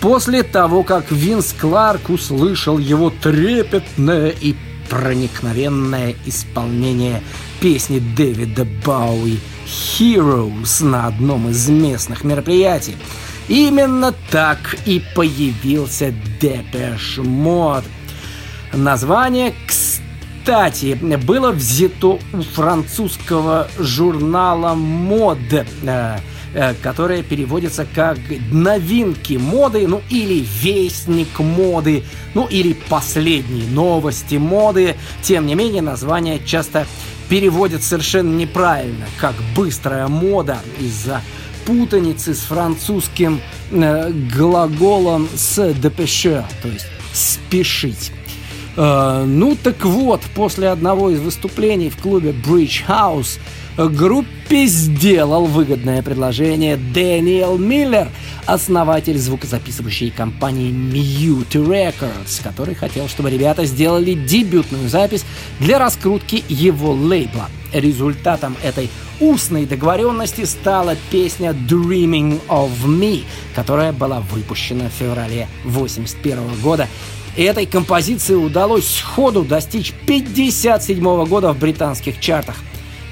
после 0.00 0.42
того, 0.42 0.82
как 0.82 1.10
Винс 1.10 1.54
Кларк 1.58 2.10
услышал 2.10 2.78
его 2.78 3.10
трепетное 3.10 4.28
и 4.28 4.54
проникновенное 4.90 6.14
исполнение 6.26 7.22
песни 7.60 7.98
Дэвида 7.98 8.66
Бауи 8.84 9.38
«Heroes» 9.66 10.84
на 10.84 11.06
одном 11.06 11.48
из 11.48 11.68
местных 11.68 12.24
мероприятий. 12.24 12.96
Именно 13.48 14.14
так 14.30 14.76
и 14.86 15.02
появился 15.14 16.14
Depeche 16.40 17.18
Mode. 17.18 17.84
Название, 18.72 19.52
кстати, 19.66 20.94
было 21.26 21.50
взято 21.50 22.18
у 22.32 22.42
французского 22.42 23.68
журнала 23.78 24.74
«Mode», 24.74 25.38
э, 25.52 26.18
э, 26.54 26.74
которое 26.82 27.22
переводится 27.22 27.86
как 27.94 28.18
«новинки 28.50 29.34
моды», 29.34 29.86
ну 29.86 30.00
или 30.08 30.46
«вестник 30.60 31.38
моды», 31.38 32.04
ну 32.34 32.46
или 32.46 32.72
«последние 32.88 33.66
новости 33.68 34.36
моды». 34.36 34.96
Тем 35.22 35.46
не 35.46 35.54
менее, 35.54 35.82
название 35.82 36.40
часто 36.44 36.86
переводят 37.28 37.82
совершенно 37.82 38.34
неправильно, 38.34 39.06
как 39.18 39.34
«быстрая 39.54 40.08
мода» 40.08 40.60
из-за 40.80 41.20
путаницы 41.66 42.34
с 42.34 42.40
французским 42.40 43.40
э, 43.70 44.12
глаголом 44.34 45.28
с 45.34 45.58
«dépêcher», 45.58 46.44
то 46.62 46.68
есть 46.68 46.86
«спешить». 47.12 48.12
Э, 48.76 49.24
ну 49.26 49.56
так 49.62 49.84
вот, 49.84 50.22
после 50.34 50.68
одного 50.68 51.10
из 51.10 51.20
выступлений 51.20 51.90
в 51.90 51.96
клубе 51.96 52.32
Bridge 52.32 52.86
House 52.86 53.38
группе 53.76 54.66
сделал 54.66 55.46
выгодное 55.46 56.02
предложение 56.02 56.76
Дэниел 56.76 57.58
Миллер, 57.58 58.08
основатель 58.46 59.18
звукозаписывающей 59.18 60.10
компании 60.10 60.70
Mute 60.70 61.64
Records, 61.64 62.42
который 62.42 62.74
хотел, 62.74 63.08
чтобы 63.08 63.30
ребята 63.30 63.64
сделали 63.64 64.12
дебютную 64.14 64.88
запись 64.88 65.24
для 65.58 65.78
раскрутки 65.78 66.44
его 66.48 66.92
лейбла. 66.92 67.48
Результатом 67.72 68.56
этой 68.62 68.90
устной 69.20 69.66
договоренности 69.66 70.44
стала 70.44 70.96
песня 71.10 71.50
Dreaming 71.50 72.40
of 72.48 72.70
Me, 72.86 73.24
которая 73.54 73.92
была 73.92 74.20
выпущена 74.20 74.88
в 74.88 74.92
феврале 74.92 75.48
1981 75.64 76.60
года. 76.60 76.88
Этой 77.36 77.64
композиции 77.64 78.34
удалось 78.34 78.86
сходу 78.86 79.42
достичь 79.42 79.94
57 80.06 81.24
года 81.26 81.52
в 81.52 81.58
британских 81.58 82.20
чартах. 82.20 82.56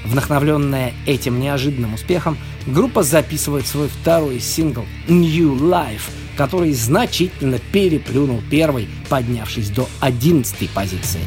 Вдохновленная 0.03 0.93
этим 1.05 1.39
неожиданным 1.39 1.93
успехом, 1.93 2.37
группа 2.65 3.03
записывает 3.03 3.67
свой 3.67 3.87
второй 3.87 4.39
сингл 4.39 4.85
«New 5.07 5.55
Life», 5.55 6.09
который 6.37 6.73
значительно 6.73 7.59
переплюнул 7.71 8.41
первый, 8.49 8.87
поднявшись 9.09 9.69
до 9.69 9.87
11 9.99 10.69
позиции. 10.71 11.21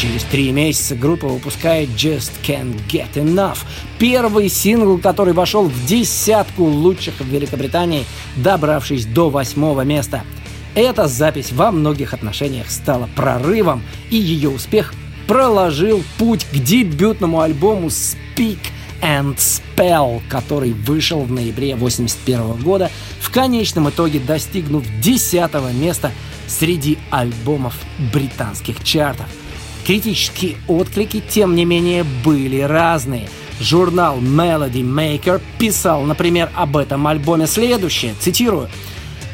Через 0.00 0.24
три 0.24 0.52
месяца 0.52 0.94
группа 0.94 1.26
выпускает 1.26 1.88
Just 1.90 2.32
Can't 2.46 2.76
Get 2.88 3.14
Enough, 3.14 3.58
первый 3.98 4.48
сингл, 4.48 4.98
который 4.98 5.32
вошел 5.32 5.64
в 5.64 5.86
десятку 5.86 6.64
лучших 6.64 7.20
в 7.20 7.26
Великобритании, 7.26 8.04
добравшись 8.36 9.06
до 9.06 9.30
восьмого 9.30 9.82
места. 9.82 10.22
Эта 10.74 11.08
запись 11.08 11.50
во 11.50 11.72
многих 11.72 12.14
отношениях 12.14 12.70
стала 12.70 13.08
прорывом, 13.16 13.82
и 14.10 14.16
ее 14.16 14.50
успех 14.50 14.92
проложил 15.28 16.02
путь 16.16 16.44
к 16.50 16.56
дебютному 16.56 17.42
альбому 17.42 17.88
Speak 17.88 18.58
and 19.00 19.36
Spell, 19.36 20.20
который 20.28 20.72
вышел 20.72 21.20
в 21.20 21.30
ноябре 21.30 21.74
1981 21.74 22.62
года, 22.62 22.90
в 23.20 23.30
конечном 23.30 23.90
итоге 23.90 24.18
достигнув 24.18 24.84
10 25.00 25.52
места 25.74 26.10
среди 26.48 26.98
альбомов 27.10 27.74
британских 28.12 28.82
чартов. 28.82 29.26
Критические 29.86 30.56
отклики, 30.66 31.22
тем 31.28 31.54
не 31.54 31.64
менее, 31.64 32.04
были 32.24 32.60
разные. 32.60 33.28
Журнал 33.60 34.18
Melody 34.18 34.82
Maker 34.82 35.40
писал, 35.58 36.02
например, 36.02 36.50
об 36.54 36.76
этом 36.76 37.06
альбоме 37.06 37.46
следующее, 37.46 38.14
цитирую, 38.18 38.68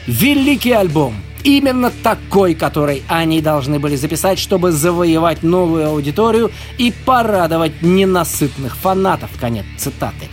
«Великий 0.07 0.73
альбом, 0.73 1.15
Именно 1.45 1.93
такой, 2.03 2.55
который 2.55 3.03
они 3.07 3.43
должны 3.43 3.79
были 3.79 3.97
записать, 3.97 4.39
чтобы 4.39 4.73
завоевать 4.73 5.43
новую 5.43 5.87
аудиторию 5.87 6.51
и 6.79 6.93
порадовать 7.05 7.83
ненасытных 7.83 8.77
фанатов. 8.77 9.31
Конец 9.39 9.67
цитаты. 9.77 10.29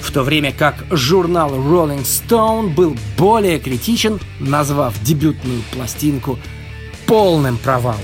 в 0.00 0.10
то 0.12 0.22
время 0.22 0.52
как 0.52 0.84
журнал 0.90 1.50
Rolling 1.50 2.02
Stone 2.02 2.74
был 2.74 2.96
более 3.16 3.58
критичен, 3.58 4.20
назвав 4.40 5.00
дебютную 5.02 5.62
пластинку 5.72 6.38
полным 7.06 7.56
провалом. 7.56 8.00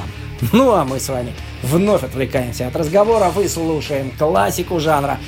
Ну 0.53 0.73
а 0.73 0.85
мы 0.85 1.01
с 1.01 1.09
вами 1.09 1.35
вновь 1.63 2.03
отвлекаемся 2.05 2.69
от 2.69 2.77
разговоров 2.77 3.39
и 3.39 3.49
классику 4.19 4.81
жанра 4.81 5.19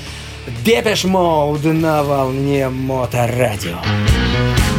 Депеш 0.65 1.05
Mode 1.05 1.73
на 1.73 2.03
волне 2.03 2.69
Моторадио. 2.69 3.79
I've 3.83 4.70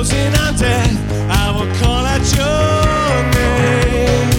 closing 0.00 0.34
on 0.34 0.54
death, 0.56 0.96
I 1.28 1.50
will 1.52 1.70
call 1.78 2.06
out 2.06 2.24
your 2.38 3.22
name. 3.36 4.30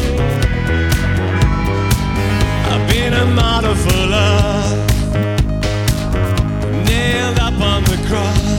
I've 2.72 2.86
been 2.90 3.14
a 3.14 3.26
model 3.28 3.76
for 3.76 4.08
love, 4.18 4.80
nailed 6.88 7.40
up 7.40 7.62
on 7.62 7.84
the 7.84 7.98
cross 8.08 8.51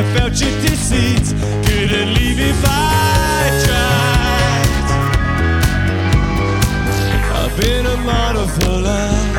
I 0.00 0.02
felt 0.14 0.32
your 0.40 0.50
deceit. 0.62 1.26
Couldn't 1.66 2.14
leave 2.14 2.40
if 2.40 2.64
I 2.64 3.50
tried. 3.66 4.70
I've 7.36 7.54
been 7.60 7.84
a 7.84 7.96
model 7.98 8.48
for 8.48 8.80
love. 8.88 9.36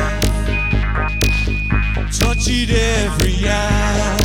Tortured 2.16 2.70
every 2.70 3.48
hour. 3.48 4.18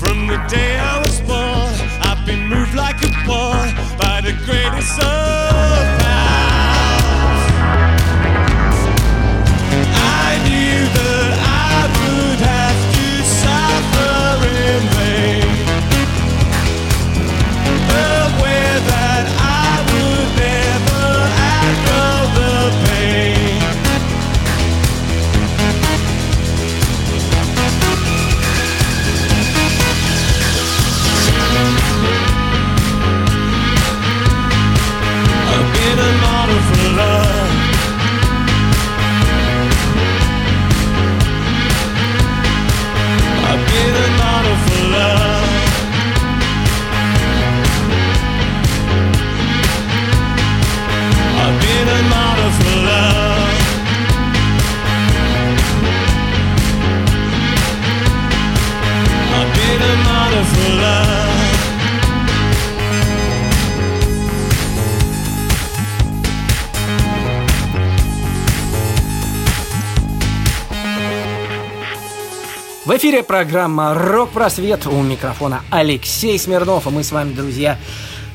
From 0.00 0.26
the 0.26 0.38
day 0.48 0.78
I 0.80 0.98
was 0.98 1.20
born, 1.20 1.72
I've 2.02 2.26
been 2.26 2.48
moved 2.48 2.74
like 2.74 3.00
a 3.04 3.10
pawn 3.24 3.72
by 3.98 4.20
the 4.20 4.32
greatest 4.44 4.98
of 4.98 5.86
powers. 6.02 7.42
I 9.94 10.40
knew 10.42 10.88
that 10.96 11.19
эфире 73.10 73.24
программа 73.24 73.92
«Рок-просвет». 73.92 74.86
У 74.86 75.02
микрофона 75.02 75.62
Алексей 75.70 76.38
Смирнов. 76.38 76.86
И 76.86 76.90
мы 76.90 77.02
с 77.02 77.10
вами, 77.10 77.32
друзья, 77.32 77.76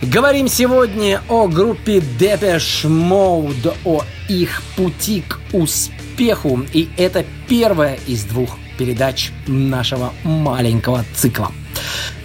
говорим 0.02 0.50
сегодня 0.50 1.22
о 1.30 1.48
группе 1.48 2.00
Depeche 2.00 2.84
Mode, 2.84 3.74
о 3.86 4.02
их 4.28 4.62
пути 4.76 5.24
к 5.26 5.40
успеху. 5.54 6.66
И 6.74 6.90
это 6.98 7.24
первая 7.48 7.98
из 8.06 8.26
двух 8.26 8.58
передач 8.78 9.32
нашего 9.48 10.12
маленького 10.26 11.06
цикла. 11.16 11.54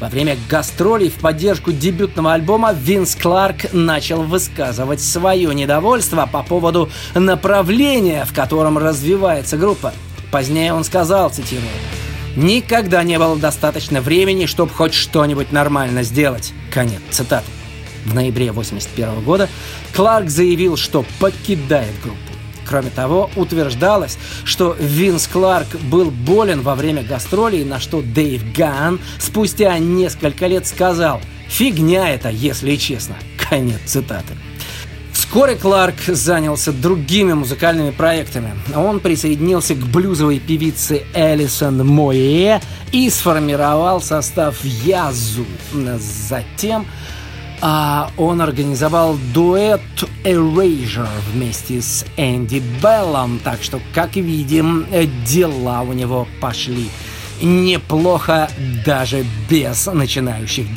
Во 0.01 0.09
время 0.09 0.37
гастролей 0.49 1.09
в 1.09 1.21
поддержку 1.21 1.71
дебютного 1.71 2.33
альбома 2.33 2.73
Винс 2.73 3.15
Кларк 3.15 3.73
начал 3.73 4.25
высказывать 4.25 5.01
свое 5.01 5.55
недовольство 5.55 6.27
по 6.27 6.43
поводу 6.43 6.91
направления, 7.15 8.25
в 8.25 8.35
котором 8.35 8.77
развивается 8.77 9.57
группа. 9.57 9.95
Позднее 10.33 10.75
он 10.75 10.83
сказал, 10.83 11.31
цитирую, 11.31 11.71
Никогда 12.37 13.03
не 13.03 13.19
было 13.19 13.37
достаточно 13.37 14.01
времени, 14.01 14.47
чтобы 14.47 14.73
хоть 14.73 14.95
что-нибудь 14.95 15.53
нормально 15.53 16.03
сделать. 16.03 16.53
Конец 16.73 17.01
цитаты. 17.11 17.47
В 18.07 18.14
ноябре 18.14 18.51
1981 18.51 19.25
года 19.25 19.49
Кларк 19.95 20.31
заявил, 20.31 20.77
что 20.77 21.05
покидает 21.19 21.93
группу. 22.03 22.19
Кроме 22.66 22.90
того, 22.90 23.31
утверждалось, 23.35 24.16
что 24.45 24.77
Винс 24.79 25.27
Кларк 25.27 25.69
был 25.83 26.11
болен 26.11 26.62
во 26.62 26.77
время 26.77 27.03
гастролей, 27.03 27.64
на 27.64 27.81
что 27.81 28.01
Дэйв 28.01 28.53
Ган 28.53 29.01
спустя 29.19 29.77
несколько 29.79 30.47
лет 30.47 30.69
сказал 30.69 31.21
«Фигня 31.49 32.11
это, 32.11 32.31
если 32.31 32.77
честно». 32.77 33.16
Конец 33.49 33.81
цитаты. 33.87 34.35
Вскоре 35.31 35.55
Кларк 35.55 35.95
занялся 36.09 36.73
другими 36.73 37.35
музыкальными 37.35 37.93
проектами. 37.93 38.51
Он 38.75 38.99
присоединился 38.99 39.77
к 39.77 39.87
блюзовой 39.87 40.40
певице 40.40 41.05
Элисон 41.14 41.87
Мое 41.87 42.61
и 42.90 43.09
сформировал 43.11 44.01
состав 44.01 44.64
Язу. 44.64 45.47
Затем 46.01 46.85
а, 47.61 48.11
он 48.16 48.43
организовал 48.43 49.16
дуэт 49.33 49.81
Erasure 50.25 51.07
вместе 51.33 51.81
с 51.81 52.05
Энди 52.16 52.61
Беллом. 52.83 53.38
Так 53.45 53.62
что, 53.62 53.79
как 53.95 54.16
видим, 54.16 54.85
дела 55.25 55.83
у 55.83 55.93
него 55.93 56.27
пошли 56.40 56.90
неплохо 57.40 58.51
даже 58.85 59.25
без 59.49 59.87
начинающих. 59.87 60.66
В 60.66 60.75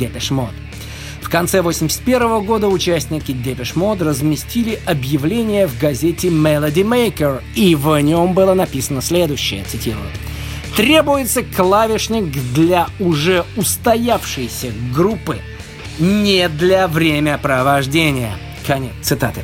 конце 1.34 1.62
1981 1.62 2.46
года 2.46 2.68
участники 2.68 3.32
Depeche 3.32 3.74
Mode 3.74 4.04
разместили 4.04 4.80
объявление 4.86 5.66
в 5.66 5.80
газете 5.80 6.28
Melody 6.28 6.84
Maker, 6.84 7.42
и 7.56 7.74
в 7.74 8.00
нем 8.02 8.36
было 8.36 8.54
написано 8.54 9.02
следующее, 9.02 9.64
цитирую. 9.64 10.06
Требуется 10.78 11.42
клавишник 11.42 12.32
для 12.54 12.86
уже 13.00 13.46
устоявшейся 13.58 14.72
группы, 14.94 15.40
не 15.98 16.48
для 16.50 16.88
времяпровождения. 16.88 18.38
Конец 18.68 18.94
цитаты. 19.02 19.42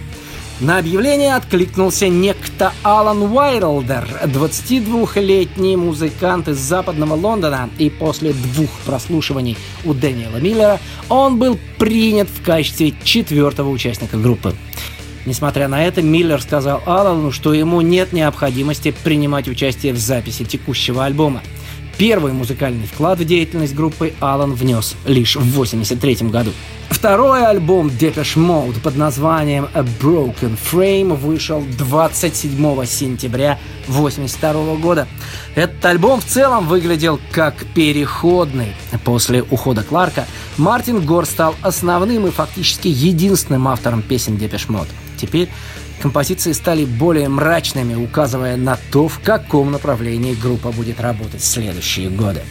На 0.59 0.77
объявление 0.77 1.35
откликнулся 1.35 2.09
некто 2.09 2.73
Алан 2.83 3.21
Уайлдер, 3.21 4.05
22-летний 4.25 5.77
музыкант 5.77 6.49
из 6.49 6.57
западного 6.57 7.13
Лондона, 7.13 7.69
и 7.77 7.89
после 7.89 8.33
двух 8.33 8.69
прослушиваний 8.85 9.57
у 9.85 9.93
Дэниела 9.93 10.35
Миллера 10.35 10.81
он 11.07 11.39
был 11.39 11.57
принят 11.77 12.27
в 12.27 12.43
качестве 12.43 12.93
четвертого 13.05 13.69
участника 13.69 14.17
группы. 14.17 14.53
Несмотря 15.25 15.69
на 15.69 15.81
это, 15.81 16.01
Миллер 16.01 16.41
сказал 16.41 16.83
Алану, 16.85 17.31
что 17.31 17.53
ему 17.53 17.79
нет 17.79 18.11
необходимости 18.11 18.93
принимать 19.05 19.47
участие 19.47 19.93
в 19.93 19.97
записи 19.97 20.43
текущего 20.43 21.05
альбома. 21.05 21.41
Первый 21.97 22.33
музыкальный 22.33 22.85
вклад 22.85 23.19
в 23.19 23.25
деятельность 23.25 23.75
группы 23.75 24.13
Алан 24.19 24.55
внес 24.55 24.95
лишь 25.05 25.37
в 25.37 25.57
1983 25.57 26.27
году. 26.29 26.51
Второй 26.89 27.45
альбом 27.45 27.87
Depeche 27.87 28.37
Mode 28.37 28.81
под 28.81 28.97
названием 28.97 29.69
A 29.73 29.81
Broken 29.81 30.57
Frame 30.59 31.15
вышел 31.15 31.63
27 31.77 32.85
сентября 32.85 33.57
1982 33.87 34.75
года. 34.75 35.07
Этот 35.55 35.85
альбом 35.85 36.19
в 36.19 36.25
целом 36.25 36.67
выглядел 36.67 37.19
как 37.31 37.55
переходный. 37.73 38.73
После 39.05 39.43
ухода 39.43 39.83
Кларка 39.83 40.25
Мартин 40.57 41.05
Гор 41.05 41.25
стал 41.25 41.55
основным 41.61 42.27
и 42.27 42.31
фактически 42.31 42.89
единственным 42.89 43.67
автором 43.67 44.01
песен 44.01 44.35
Depeche 44.35 44.67
Mode. 44.67 44.89
Теперь 45.15 45.49
композиции 46.01 46.51
стали 46.51 46.85
более 46.85 47.29
мрачными, 47.29 47.93
указывая 47.95 48.57
на 48.57 48.77
то, 48.91 49.07
в 49.07 49.19
каком 49.19 49.71
направлении 49.71 50.33
группа 50.33 50.71
будет 50.71 50.99
работать 50.99 51.41
в 51.41 51.45
следующие 51.45 52.09
годы. 52.09 52.41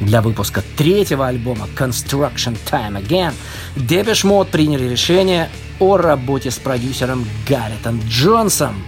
Для 0.00 0.20
выпуска 0.20 0.62
третьего 0.76 1.26
альбома 1.26 1.68
Construction 1.76 2.56
Time 2.70 3.02
Again 3.02 3.32
Depeche 3.76 4.24
Mode 4.24 4.50
приняли 4.50 4.88
решение 4.88 5.48
о 5.78 5.96
работе 5.96 6.50
с 6.50 6.58
продюсером 6.58 7.24
Гарретом 7.48 8.00
Джонсом. 8.06 8.84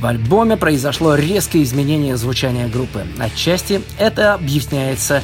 В 0.00 0.06
альбоме 0.06 0.56
произошло 0.56 1.14
резкое 1.14 1.62
изменение 1.62 2.16
звучания 2.16 2.68
группы. 2.68 3.04
Отчасти 3.18 3.82
это 3.98 4.34
объясняется 4.34 5.22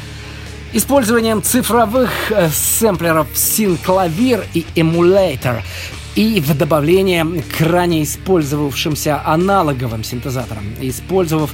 использованием 0.72 1.42
цифровых 1.42 2.10
э, 2.30 2.48
сэмплеров 2.50 3.28
синклавир 3.34 4.44
и 4.54 4.66
эмулятор 4.74 5.62
и 6.14 6.40
в 6.40 6.56
добавление 6.56 7.24
к 7.42 7.60
ранее 7.60 8.02
использовавшимся 8.02 9.22
аналоговым 9.24 10.02
синтезаторам, 10.02 10.64
использовав 10.80 11.50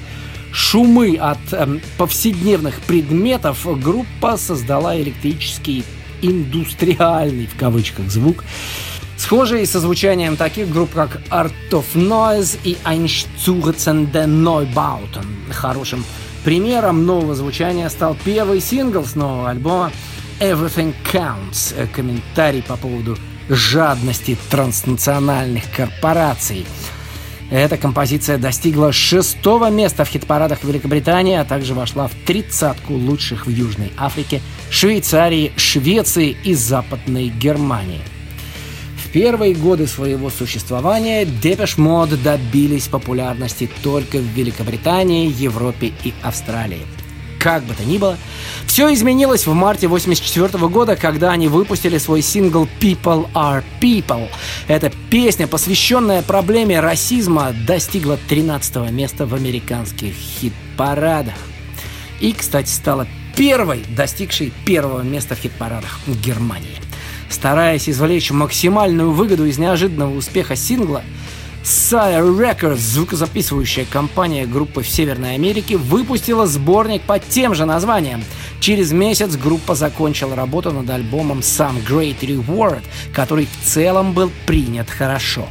шумы 0.54 1.16
от 1.20 1.52
э, 1.52 1.80
повседневных 1.98 2.80
предметов, 2.82 3.66
группа 3.82 4.36
создала 4.36 4.96
электрический 4.96 5.84
индустриальный 6.22 7.46
в 7.46 7.58
кавычках 7.58 8.08
звук, 8.08 8.44
схожий 9.16 9.66
со 9.66 9.80
звучанием 9.80 10.36
таких 10.36 10.70
групп, 10.70 10.92
как 10.94 11.20
Art 11.28 11.52
of 11.72 11.84
Noise 11.94 12.58
и 12.62 12.78
Einstürzende 12.84 14.26
Neubauten. 14.26 15.26
Хорошим 15.50 16.04
примером 16.44 17.04
нового 17.04 17.34
звучания 17.34 17.88
стал 17.88 18.16
первый 18.24 18.60
сингл 18.60 19.04
с 19.04 19.16
нового 19.16 19.50
альбома 19.50 19.90
Everything 20.38 20.94
Counts. 21.12 21.74
Комментарий 21.92 22.62
по 22.62 22.76
поводу 22.76 23.18
жадности 23.48 24.38
транснациональных 24.50 25.64
корпораций– 25.72 26.64
эта 27.50 27.76
композиция 27.76 28.38
достигла 28.38 28.92
шестого 28.92 29.70
места 29.70 30.04
в 30.04 30.08
хит-парадах 30.08 30.64
Великобритании, 30.64 31.36
а 31.36 31.44
также 31.44 31.74
вошла 31.74 32.08
в 32.08 32.12
тридцатку 32.26 32.94
лучших 32.94 33.46
в 33.46 33.50
Южной 33.50 33.92
Африке, 33.96 34.40
Швейцарии, 34.70 35.52
Швеции 35.56 36.36
и 36.44 36.54
Западной 36.54 37.28
Германии. 37.28 38.00
В 38.96 39.10
первые 39.10 39.54
годы 39.54 39.86
своего 39.86 40.30
существования 40.30 41.24
Depeche 41.24 41.78
Mode 41.78 42.20
добились 42.22 42.88
популярности 42.88 43.70
только 43.82 44.18
в 44.18 44.26
Великобритании, 44.34 45.30
Европе 45.30 45.92
и 46.02 46.12
Австралии– 46.22 46.82
как 47.44 47.62
бы 47.64 47.74
то 47.74 47.84
ни 47.84 47.98
было, 47.98 48.16
все 48.66 48.90
изменилось 48.94 49.46
в 49.46 49.52
марте 49.52 49.86
1984 49.86 50.66
года, 50.68 50.96
когда 50.96 51.30
они 51.30 51.46
выпустили 51.46 51.98
свой 51.98 52.22
сингл 52.22 52.66
«People 52.80 53.30
are 53.34 53.62
People». 53.82 54.30
Эта 54.66 54.90
песня, 55.10 55.46
посвященная 55.46 56.22
проблеме 56.22 56.80
расизма, 56.80 57.54
достигла 57.66 58.18
13 58.30 58.90
места 58.90 59.26
в 59.26 59.34
американских 59.34 60.14
хит-парадах. 60.14 61.34
И, 62.18 62.32
кстати, 62.32 62.70
стала 62.70 63.06
первой, 63.36 63.84
достигшей 63.94 64.50
первого 64.64 65.02
места 65.02 65.34
в 65.34 65.38
хит-парадах 65.40 66.00
в 66.06 66.18
Германии. 66.18 66.80
Стараясь 67.28 67.90
извлечь 67.90 68.30
максимальную 68.30 69.10
выгоду 69.12 69.44
из 69.44 69.58
неожиданного 69.58 70.16
успеха 70.16 70.56
сингла, 70.56 71.02
Sire 71.64 72.28
Records, 72.28 72.76
звукозаписывающая 72.76 73.86
компания 73.86 74.44
группы 74.44 74.82
в 74.82 74.88
Северной 74.88 75.34
Америке, 75.34 75.78
выпустила 75.78 76.46
сборник 76.46 77.00
под 77.02 77.26
тем 77.26 77.54
же 77.54 77.64
названием. 77.64 78.22
Через 78.60 78.92
месяц 78.92 79.36
группа 79.36 79.74
закончила 79.74 80.36
работу 80.36 80.72
над 80.72 80.90
альбомом 80.90 81.38
Some 81.38 81.82
Great 81.88 82.20
Reward, 82.20 82.82
который 83.14 83.46
в 83.46 83.66
целом 83.66 84.12
был 84.12 84.30
принят 84.44 84.90
хорошо. 84.90 85.48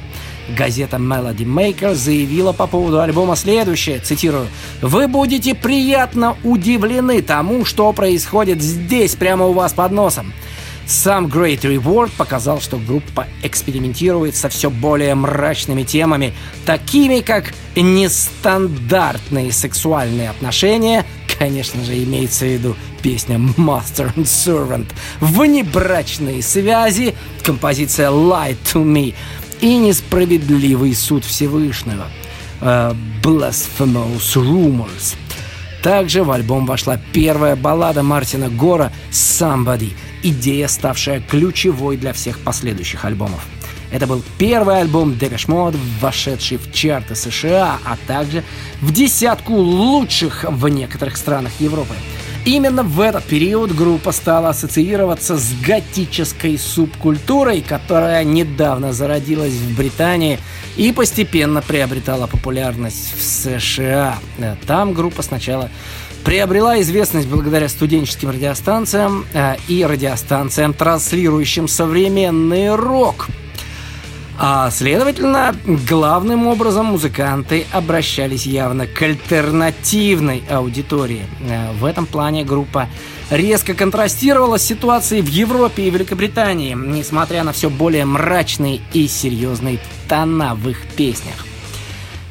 Газета 0.56 0.98
Melody 0.98 1.46
Maker 1.46 1.96
заявила 1.96 2.52
по 2.52 2.68
поводу 2.68 3.02
альбома 3.02 3.36
следующее, 3.36 4.00
цитирую, 4.00 4.48
«Вы 4.82 5.08
будете 5.08 5.56
приятно 5.56 6.38
удивлены 6.44 7.24
тому, 7.24 7.66
что 7.66 7.92
происходит 7.92 8.62
здесь, 8.62 9.16
прямо 9.16 9.46
у 9.46 9.54
вас 9.54 9.74
под 9.74 9.92
носом. 9.92 10.32
Сам 10.86 11.28
Great 11.28 11.62
Reward 11.62 12.12
показал, 12.18 12.60
что 12.60 12.78
группа 12.78 13.28
экспериментирует 13.42 14.36
со 14.36 14.50
все 14.50 14.70
более 14.70 15.16
мрачными 15.16 15.84
темами, 15.84 16.34
такими 16.66 17.22
как 17.22 17.54
нестандартные 17.76 19.52
сексуальные 19.52 20.30
отношения, 20.30 21.06
конечно 21.40 21.84
же, 21.84 22.04
имеется 22.04 22.46
в 22.46 22.50
виду 22.50 22.76
песня 23.02 23.38
Master 23.38 24.14
and 24.16 24.26
Servant, 24.26 24.88
внебрачные 25.20 26.42
связи, 26.42 27.16
композиция 27.44 28.10
Lie 28.10 28.58
to 28.74 28.84
Me 28.84 29.14
и 29.62 29.78
несправедливый 29.78 30.94
суд 30.96 31.24
Всевышнего. 31.24 32.08
Uh, 32.62 32.96
Blasphemous 33.22 34.36
Rumors. 34.36 35.16
Также 35.82 36.24
в 36.24 36.32
альбом 36.32 36.66
вошла 36.66 36.98
первая 37.12 37.58
баллада 37.58 38.04
Мартина 38.04 38.48
Гора 38.48 38.92
«Somebody», 39.12 39.92
идея, 40.24 40.68
ставшая 40.68 41.22
ключевой 41.22 41.98
для 41.98 42.14
всех 42.14 42.40
последующих 42.40 43.06
альбомов. 43.06 43.46
Это 43.92 44.08
был 44.08 44.24
первый 44.40 44.80
альбом 44.80 45.12
Depeche 45.12 45.48
Mode, 45.48 45.78
вошедший 46.02 46.58
в 46.58 46.74
чарты 46.74 47.14
США, 47.14 47.78
а 47.86 47.96
также 48.08 48.44
в 48.82 48.92
десятку 48.92 49.54
лучших 49.54 50.46
в 50.50 50.68
некоторых 50.68 51.16
странах 51.16 51.52
Европы. 51.60 51.94
Именно 52.46 52.84
в 52.84 53.00
этот 53.00 53.24
период 53.24 53.74
группа 53.74 54.12
стала 54.12 54.50
ассоциироваться 54.50 55.38
с 55.38 55.54
готической 55.62 56.58
субкультурой, 56.58 57.62
которая 57.62 58.24
недавно 58.24 58.92
зародилась 58.92 59.54
в 59.54 59.78
Британии 59.78 60.40
и 60.76 60.92
постепенно 60.92 61.62
приобретала 61.62 62.28
популярность 62.28 63.14
в 63.18 63.24
США. 63.24 64.18
Там 64.68 64.94
группа 64.94 65.22
сначала 65.22 65.70
приобрела 66.24 66.80
известность 66.82 67.28
благодаря 67.28 67.70
студенческим 67.70 68.30
радиостанциям 68.30 69.26
э, 69.34 69.56
и 69.68 69.84
радиостанциям, 69.86 70.74
транслирующим 70.74 71.68
современный 71.68 72.76
рок. 72.76 73.28
А, 74.38 74.72
следовательно, 74.72 75.56
главным 75.88 76.48
образом 76.48 76.88
музыканты 76.88 77.66
обращались 77.72 78.48
явно 78.48 78.88
к 78.88 79.02
альтернативной 79.02 80.44
аудитории. 80.50 81.26
Э, 81.48 81.72
в 81.74 81.86
этом 81.86 82.06
плане 82.06 82.44
группа 82.44 82.90
резко 83.30 83.74
контрастировала 83.74 84.58
с 84.58 84.64
ситуацией 84.64 85.22
в 85.22 85.28
Европе 85.28 85.84
и 85.84 85.90
Великобритании, 85.90 86.74
несмотря 86.74 87.44
на 87.44 87.52
все 87.52 87.70
более 87.70 88.06
мрачные 88.06 88.82
и 88.94 89.08
серьезные 89.08 89.80
тона 90.08 90.56
в 90.56 90.68
их 90.70 90.80
песнях. 90.96 91.46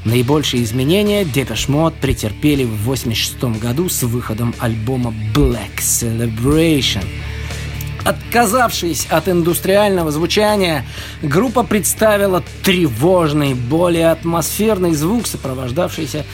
Наибольшие 0.04 0.64
изменения 0.64 1.22
Depeche 1.22 1.68
Mode 1.68 1.94
претерпели 2.00 2.64
в 2.64 2.90
1986 2.90 3.62
году 3.62 3.88
с 3.88 4.02
выходом 4.02 4.52
альбома 4.58 5.14
Black 5.32 5.78
Celebration. 5.78 7.04
Отказавшись 8.04 9.06
от 9.10 9.28
индустриального 9.28 10.10
звучания, 10.10 10.84
группа 11.22 11.62
представила 11.62 12.42
тревожный, 12.64 13.54
более 13.54 14.10
атмосферный 14.10 14.92
звук, 14.92 15.28
сопровождавшийся 15.28 16.26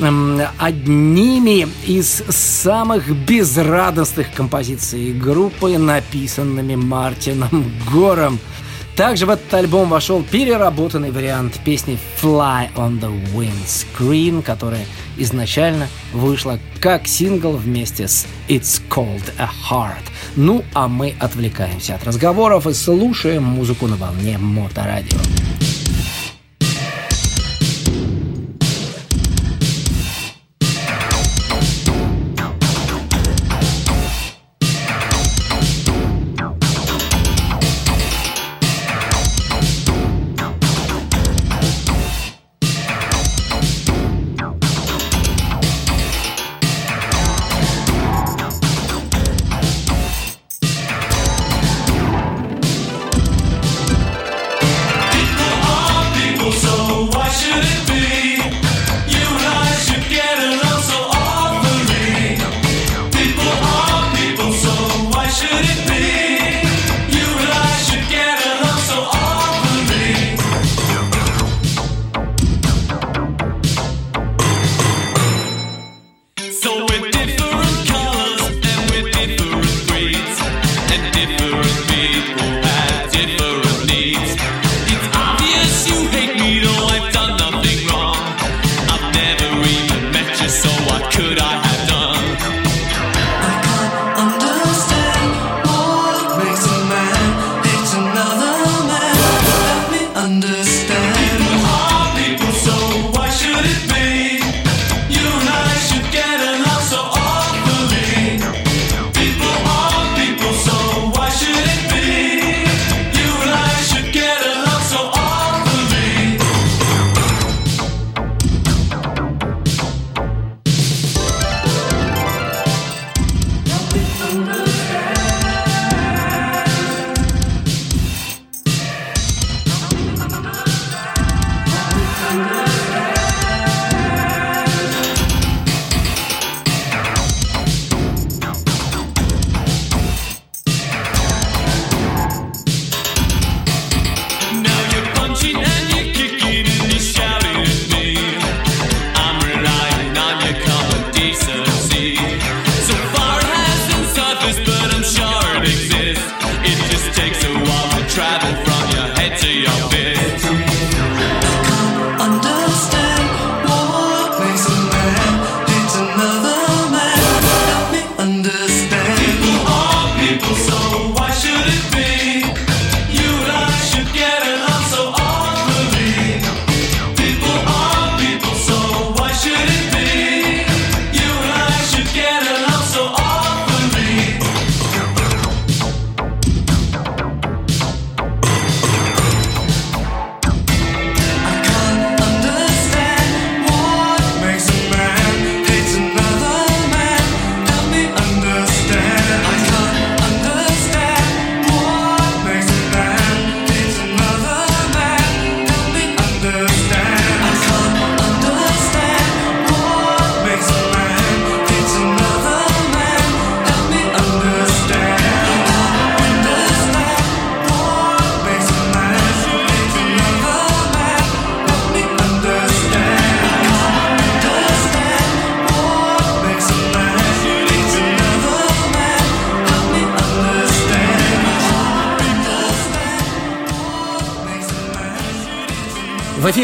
эм, 0.00 0.40
одними 0.56 1.68
из 1.86 2.22
самых 2.30 3.14
безрадостных 3.26 4.32
композиций 4.32 5.12
группы, 5.12 5.76
написанными 5.76 6.76
Мартином 6.76 7.70
Гором– 7.92 8.38
Также 8.96 9.26
в 9.26 9.30
этот 9.30 9.52
альбом 9.52 9.90
вошел 9.90 10.22
переработанный 10.22 11.10
вариант 11.10 11.60
песни 11.62 11.98
Fly 12.22 12.72
on 12.76 12.98
the 12.98 13.12
Windscreen, 13.34 14.42
которая 14.42 14.86
изначально 15.18 15.88
вышла 16.14 16.58
как 16.80 17.06
сингл 17.06 17.52
вместе 17.52 18.08
с 18.08 18.26
It's 18.48 18.80
Called 18.88 19.34
a 19.38 19.50
Heart. 19.70 20.04
Ну, 20.34 20.64
а 20.72 20.88
мы 20.88 21.14
отвлекаемся 21.20 21.96
от 21.96 22.04
разговоров 22.04 22.66
и 22.66 22.72
слушаем 22.72 23.42
музыку 23.42 23.86
на 23.86 23.96
волне 23.96 24.38
Моторадио. 24.38 25.18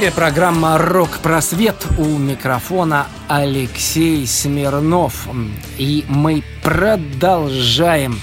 Эфире 0.02 0.16
программа 0.16 0.78
«Рок-просвет» 0.78 1.86
у 1.96 2.18
микрофона 2.18 3.06
Алексей 3.28 4.26
Смирнов. 4.26 5.28
И 5.78 6.04
мы 6.08 6.42
продолжаем 6.64 8.18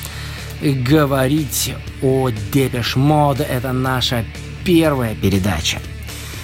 говорить 0.62 1.74
о 2.02 2.32
Depeche 2.52 2.98
Mode. 2.98 3.40
Это 3.40 3.72
наша 3.72 4.26
первая 4.66 5.16
передача. 5.16 5.80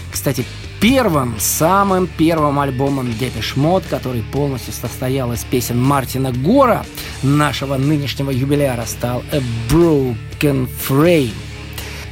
Кстати, 0.09 0.45
первым, 0.79 1.35
самым 1.37 2.07
первым 2.07 2.57
альбомом 2.61 3.11
Depeche 3.11 3.57
Mode, 3.57 3.83
который 3.89 4.21
полностью 4.21 4.71
состоял 4.71 5.33
из 5.33 5.43
песен 5.43 5.77
Мартина 5.83 6.31
Гора, 6.31 6.85
нашего 7.23 7.75
нынешнего 7.75 8.31
юбиляра, 8.31 8.85
стал 8.85 9.21
A 9.33 9.41
Broken 9.69 10.69
Frame. 10.87 11.33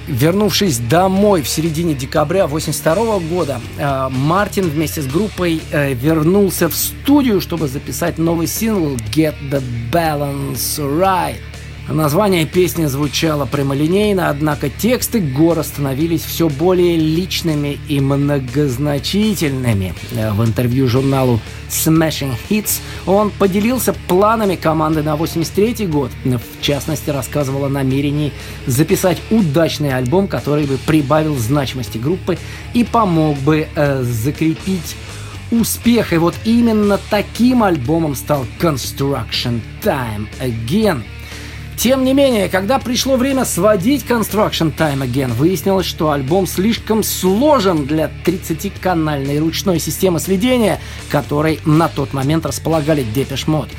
Вернувшись 0.08 0.80
домой 0.80 1.42
в 1.42 1.48
середине 1.48 1.94
декабря 1.94 2.46
1982 2.46 3.20
года, 3.20 3.62
э, 3.78 4.10
Мартин 4.10 4.70
вместе 4.70 5.02
с 5.02 5.08
группой 5.08 5.62
э, 5.72 5.94
вернулся 5.94 6.68
в 6.68 6.76
студию, 6.76 7.40
чтобы 7.40 7.68
записать 7.68 8.18
новый 8.18 8.48
сингл 8.48 8.96
«Get 9.16 9.36
the 9.50 9.64
Balance 9.92 10.78
Right». 10.78 11.40
Название 11.90 12.46
песни 12.46 12.86
звучало 12.86 13.46
прямолинейно, 13.46 14.30
однако 14.30 14.70
тексты 14.70 15.20
Гора 15.20 15.64
становились 15.64 16.24
все 16.24 16.48
более 16.48 16.96
личными 16.96 17.78
и 17.90 18.00
многозначительными. 18.00 19.94
В 20.32 20.46
интервью 20.46 20.88
журналу 20.88 21.42
Smashing 21.70 22.36
Hits 22.50 22.80
он 23.06 23.32
поделился 23.32 23.94
планами 24.08 24.56
команды 24.56 25.04
на 25.04 25.18
83 25.18 25.88
год. 25.88 26.10
В 26.24 26.62
частности, 26.62 27.10
рассказывал 27.10 27.66
о 27.66 27.70
намерении 27.70 28.32
записать 28.66 29.22
удачный 29.30 29.94
альбом, 29.94 30.30
который 30.30 30.66
бы 30.66 30.78
прибавил 30.78 31.36
значимости 31.36 31.98
группы 31.98 32.38
и 32.74 32.86
помог 32.86 33.38
бы 33.40 33.68
э, 33.76 34.04
закрепить 34.04 34.96
успех. 35.52 36.14
И 36.14 36.18
вот 36.18 36.36
именно 36.46 36.98
таким 37.10 37.62
альбомом 37.62 38.16
стал 38.16 38.46
Construction 38.62 39.60
Time 39.84 40.28
Again– 40.40 41.04
Тем 41.78 42.06
не 42.06 42.14
менее, 42.14 42.50
когда 42.50 42.80
пришло 42.80 43.18
время 43.18 43.46
сводить 43.46 44.06
Construction 44.06 44.74
Time 44.76 45.06
Again, 45.06 45.34
выяснилось, 45.34 45.86
что 45.86 46.12
альбом 46.12 46.48
слишком 46.48 47.04
сложен 47.04 47.86
для 47.86 48.12
30-канальной 48.26 49.40
ручной 49.40 49.80
системы 49.80 50.20
сведения, 50.20 50.80
которой 51.10 51.60
на 51.66 51.90
тот 51.90 52.14
момент 52.14 52.46
располагали 52.46 53.04
Depeche 53.04 53.48
Mode. 53.48 53.72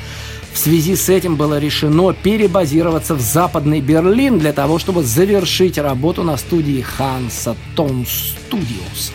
В 0.53 0.57
связи 0.57 0.95
с 0.95 1.09
этим 1.09 1.35
было 1.35 1.59
решено 1.59 2.13
перебазироваться 2.13 3.15
в 3.15 3.21
Западный 3.21 3.81
Берлин 3.81 4.39
для 4.39 4.53
того, 4.53 4.79
чтобы 4.79 5.03
завершить 5.03 5.77
работу 5.77 6.23
на 6.23 6.37
студии 6.37 6.85
Hansa 6.97 7.57
Tone 7.75 8.05
Studios. 8.05 9.11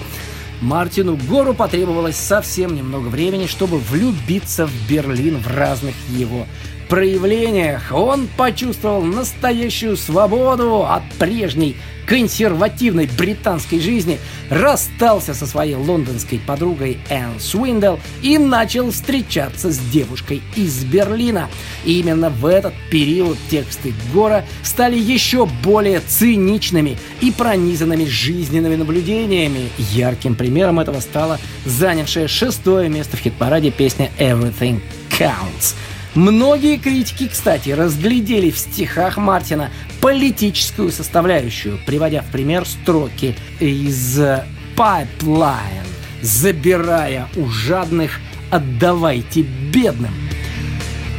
Мартину 0.61 1.16
Гору 1.28 1.55
потребовалось 1.55 2.16
совсем 2.16 2.74
немного 2.74 3.09
времени, 3.09 3.47
чтобы 3.47 3.78
влюбиться 3.78 4.66
в 4.66 4.72
Берлин 4.89 5.39
в 5.39 5.47
разных 5.47 5.95
его 6.11 6.47
проявлениях 6.91 7.93
он 7.93 8.28
почувствовал 8.36 9.03
настоящую 9.03 9.97
свободу 9.97 10.84
от 10.84 11.05
прежней 11.18 11.76
консервативной 12.05 13.09
британской 13.16 13.78
жизни, 13.78 14.18
расстался 14.51 15.32
со 15.32 15.47
своей 15.47 15.76
лондонской 15.76 16.41
подругой 16.41 16.99
Энн 17.09 17.38
Свиндл 17.38 17.99
и 18.22 18.36
начал 18.36 18.91
встречаться 18.91 19.70
с 19.70 19.78
девушкой 19.78 20.43
из 20.57 20.82
Берлина. 20.82 21.49
И 21.84 22.01
именно 22.01 22.28
в 22.28 22.45
этот 22.45 22.74
период 22.91 23.38
тексты 23.49 23.95
Гора 24.12 24.45
стали 24.64 24.99
еще 24.99 25.47
более 25.62 26.01
циничными 26.01 26.99
и 27.20 27.30
пронизанными 27.30 28.05
жизненными 28.07 28.74
наблюдениями. 28.74 29.70
Ярким 29.78 30.34
примером 30.34 30.80
этого 30.80 30.99
стала 30.99 31.38
занявшая 31.64 32.26
шестое 32.26 32.88
место 32.88 33.16
в 33.16 33.20
хит-параде 33.20 33.70
песня 33.70 34.11
«Everything 34.18 34.80
Counts», 35.11 35.76
Многие 36.14 36.76
критики, 36.76 37.28
кстати, 37.28 37.70
разглядели 37.70 38.50
в 38.50 38.58
стихах 38.58 39.16
Мартина 39.16 39.70
политическую 40.00 40.90
составляющую, 40.90 41.78
приводя 41.86 42.22
в 42.22 42.32
пример 42.32 42.66
строки 42.66 43.36
из 43.61 44.18
«Pipeline», 44.76 45.86
забирая 46.20 47.28
у 47.36 47.46
жадных, 47.46 48.18
отдавайте 48.50 49.42
бедным. 49.42 50.11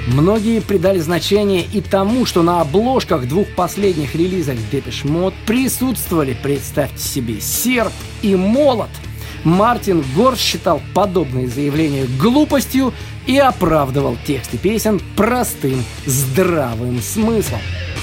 Многие 0.07 0.59
придали 0.59 0.99
значение 0.99 1.63
и 1.71 1.79
тому, 1.79 2.25
что 2.25 2.43
на 2.43 2.59
обложках 2.59 3.29
двух 3.29 3.47
последних 3.55 4.13
релизов 4.13 4.55
Depeche 4.71 5.05
Mode 5.05 5.35
присутствовали, 5.45 6.35
представьте 6.43 7.01
себе, 7.01 7.39
серп 7.39 7.93
и 8.21 8.35
молот– 8.35 8.89
Мартин 9.43 10.03
Гор 10.15 10.35
считал 10.35 10.81
подобные 10.93 11.47
заявления 11.47 12.05
глупостью 12.19 12.93
и 13.25 13.37
оправдывал 13.37 14.17
тексты 14.25 14.57
песен 14.57 15.01
простым, 15.15 15.83
здравым 16.05 17.01
смыслом. 17.01 17.59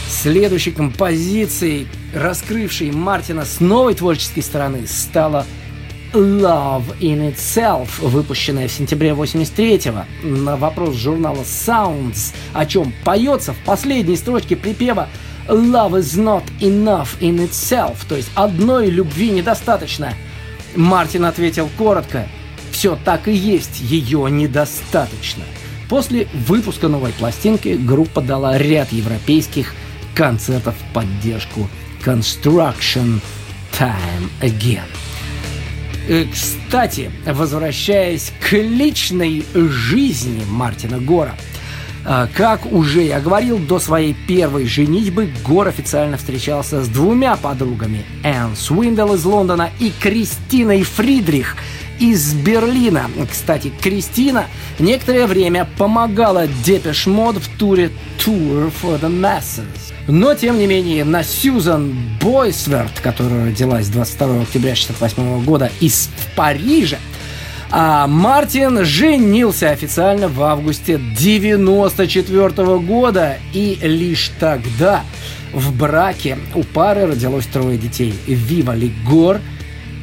Следующей 0.08 0.72
композицией, 0.72 1.86
раскрывшей 2.14 2.90
Мартина 2.90 3.44
с 3.44 3.60
новой 3.60 3.94
творческой 3.94 4.40
стороны, 4.42 4.86
стала 4.86 5.46
Love 6.12 6.98
in 7.00 7.32
Itself, 7.32 7.88
выпущенная 8.00 8.66
в 8.66 8.72
сентябре 8.72 9.10
83-го. 9.10 10.06
На 10.26 10.56
вопрос 10.56 10.96
журнала 10.96 11.42
Sounds, 11.42 12.34
о 12.54 12.66
чем 12.66 12.92
поется 13.04 13.52
в 13.52 13.58
последней 13.58 14.16
строчке 14.16 14.56
припева 14.56 15.08
Love 15.46 16.00
is 16.00 16.18
not 16.18 16.42
enough 16.60 17.18
in 17.20 17.38
itself, 17.46 17.98
то 18.08 18.16
есть 18.16 18.30
одной 18.34 18.90
любви 18.90 19.30
недостаточно– 19.30 20.14
Мартин 20.78 21.24
ответил 21.24 21.68
коротко. 21.76 22.28
Все 22.70 22.96
так 23.04 23.26
и 23.26 23.32
есть, 23.32 23.80
ее 23.80 24.30
недостаточно. 24.30 25.42
После 25.88 26.28
выпуска 26.46 26.86
новой 26.86 27.10
пластинки 27.12 27.70
группа 27.70 28.20
дала 28.20 28.56
ряд 28.56 28.92
европейских 28.92 29.74
концертов 30.14 30.76
в 30.76 30.94
поддержку 30.94 31.68
Construction 32.04 33.20
Time 33.72 34.30
Again. 34.40 34.86
Э, 36.06 36.26
кстати, 36.32 37.10
возвращаясь 37.26 38.32
к 38.40 38.52
личной 38.52 39.44
жизни 39.54 40.44
Мартина 40.48 41.00
Гора– 41.00 41.34
как 42.34 42.72
уже 42.72 43.02
я 43.02 43.20
говорил, 43.20 43.58
до 43.58 43.78
своей 43.78 44.14
первой 44.14 44.66
женитьбы 44.66 45.30
Гор 45.44 45.68
официально 45.68 46.16
встречался 46.16 46.82
с 46.82 46.88
двумя 46.88 47.36
подругами. 47.36 48.04
Энн 48.22 48.56
Свиндл 48.56 49.14
из 49.14 49.24
Лондона 49.24 49.70
и 49.78 49.90
Кристиной 49.90 50.82
Фридрих 50.82 51.56
из 51.98 52.32
Берлина. 52.32 53.10
Кстати, 53.30 53.72
Кристина 53.80 54.46
некоторое 54.78 55.26
время 55.26 55.68
помогала 55.76 56.46
Depeche 56.64 57.06
Mode 57.06 57.36
в 57.36 57.58
туре 57.58 57.90
Tour 58.18 58.72
for 58.82 59.00
the 59.00 59.10
Masses. 59.10 59.92
Но, 60.06 60.34
тем 60.34 60.58
не 60.58 60.66
менее, 60.66 61.04
на 61.04 61.22
Сьюзан 61.22 61.94
Бойсверт, 62.22 63.00
которая 63.00 63.46
родилась 63.46 63.88
22 63.88 64.42
октября 64.42 64.72
1968 64.72 65.44
года 65.44 65.70
из 65.80 66.08
Парижа, 66.34 66.98
а 67.70 68.06
Мартин 68.06 68.84
женился 68.84 69.70
официально 69.70 70.28
в 70.28 70.42
августе 70.42 70.98
94 70.98 72.78
года, 72.78 73.36
и 73.52 73.78
лишь 73.82 74.30
тогда 74.40 75.04
в 75.52 75.76
браке 75.76 76.38
у 76.54 76.62
пары 76.62 77.06
родилось 77.06 77.46
трое 77.46 77.76
детей. 77.76 78.14
Вива 78.26 78.74
Лигор, 78.74 79.40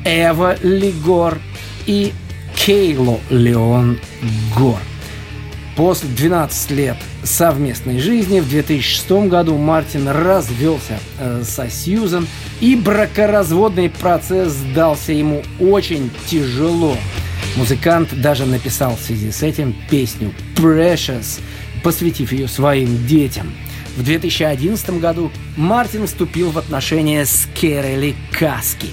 Эва 0.05 0.55
Лигор 0.61 1.39
и 1.87 2.13
Кейло 2.55 3.19
Леон 3.29 3.99
Гор. 4.55 4.79
После 5.75 6.07
12 6.07 6.71
лет 6.71 6.97
совместной 7.23 7.99
жизни 7.99 8.39
в 8.39 8.47
2006 8.47 9.27
году 9.27 9.57
Мартин 9.57 10.07
развелся 10.07 10.99
э, 11.19 11.43
со 11.43 11.69
Сьюзан, 11.69 12.27
и 12.61 12.75
бракоразводный 12.75 13.89
процесс 13.89 14.55
дался 14.73 15.11
ему 15.11 15.43
очень 15.59 16.11
тяжело. 16.27 16.95
Музыкант 17.55 18.09
даже 18.21 18.45
написал 18.45 18.95
в 18.95 18.99
связи 18.99 19.31
с 19.31 19.41
этим 19.41 19.75
песню 19.89 20.33
«Precious», 20.55 21.39
посвятив 21.83 22.31
ее 22.31 22.47
своим 22.47 23.05
детям. 23.07 23.53
В 23.95 24.03
2011 24.03 24.99
году 24.99 25.31
Мартин 25.55 26.05
вступил 26.05 26.51
в 26.51 26.57
отношения 26.57 27.25
с 27.25 27.47
Керели 27.55 28.15
Каски. 28.37 28.89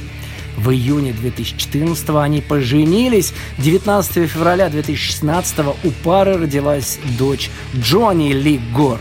В 0.57 0.71
июне 0.71 1.13
2014 1.13 2.11
они 2.11 2.41
поженились. 2.41 3.33
19 3.59 4.31
февраля 4.31 4.69
2016 4.69 5.59
у 5.83 5.91
пары 6.05 6.35
родилась 6.35 7.01
дочь 7.19 7.51
Джонни 7.75 8.33
Ли 8.33 8.61
Гор. 8.73 9.01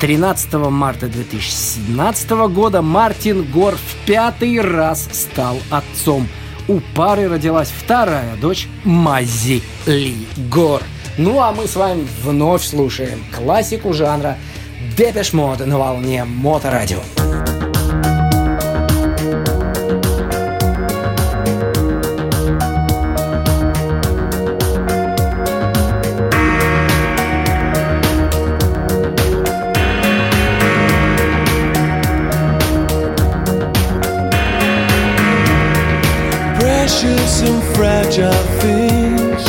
13 0.00 0.54
марта 0.70 1.08
2017 1.08 2.30
года 2.50 2.80
Мартин 2.80 3.44
Гор 3.44 3.74
в 3.74 4.06
пятый 4.06 4.60
раз 4.60 5.08
стал 5.12 5.58
отцом– 5.70 6.26
у 6.68 6.80
пары 6.94 7.28
родилась 7.28 7.70
вторая 7.70 8.36
дочь 8.36 8.68
Мази 8.84 9.62
Ли 9.86 10.26
Гор. 10.50 10.82
Ну 11.18 11.40
а 11.40 11.52
мы 11.52 11.66
с 11.66 11.76
вами 11.76 12.06
вновь 12.22 12.64
слушаем 12.64 13.24
классику 13.34 13.92
жанра 13.92 14.36
Depeche 14.96 15.32
Mode 15.32 15.64
на 15.64 15.78
волне 15.78 16.24
Моторадио. 16.24 17.00
some 17.16 17.55
fragile 37.76 38.32
things 38.62 39.44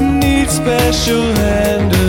need 0.00 0.48
special 0.48 1.22
handling. 1.34 1.99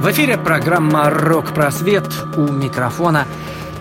В 0.00 0.10
эфире 0.12 0.38
программа 0.38 1.10
«Рок-просвет» 1.10 2.06
у 2.34 2.50
микрофона 2.50 3.26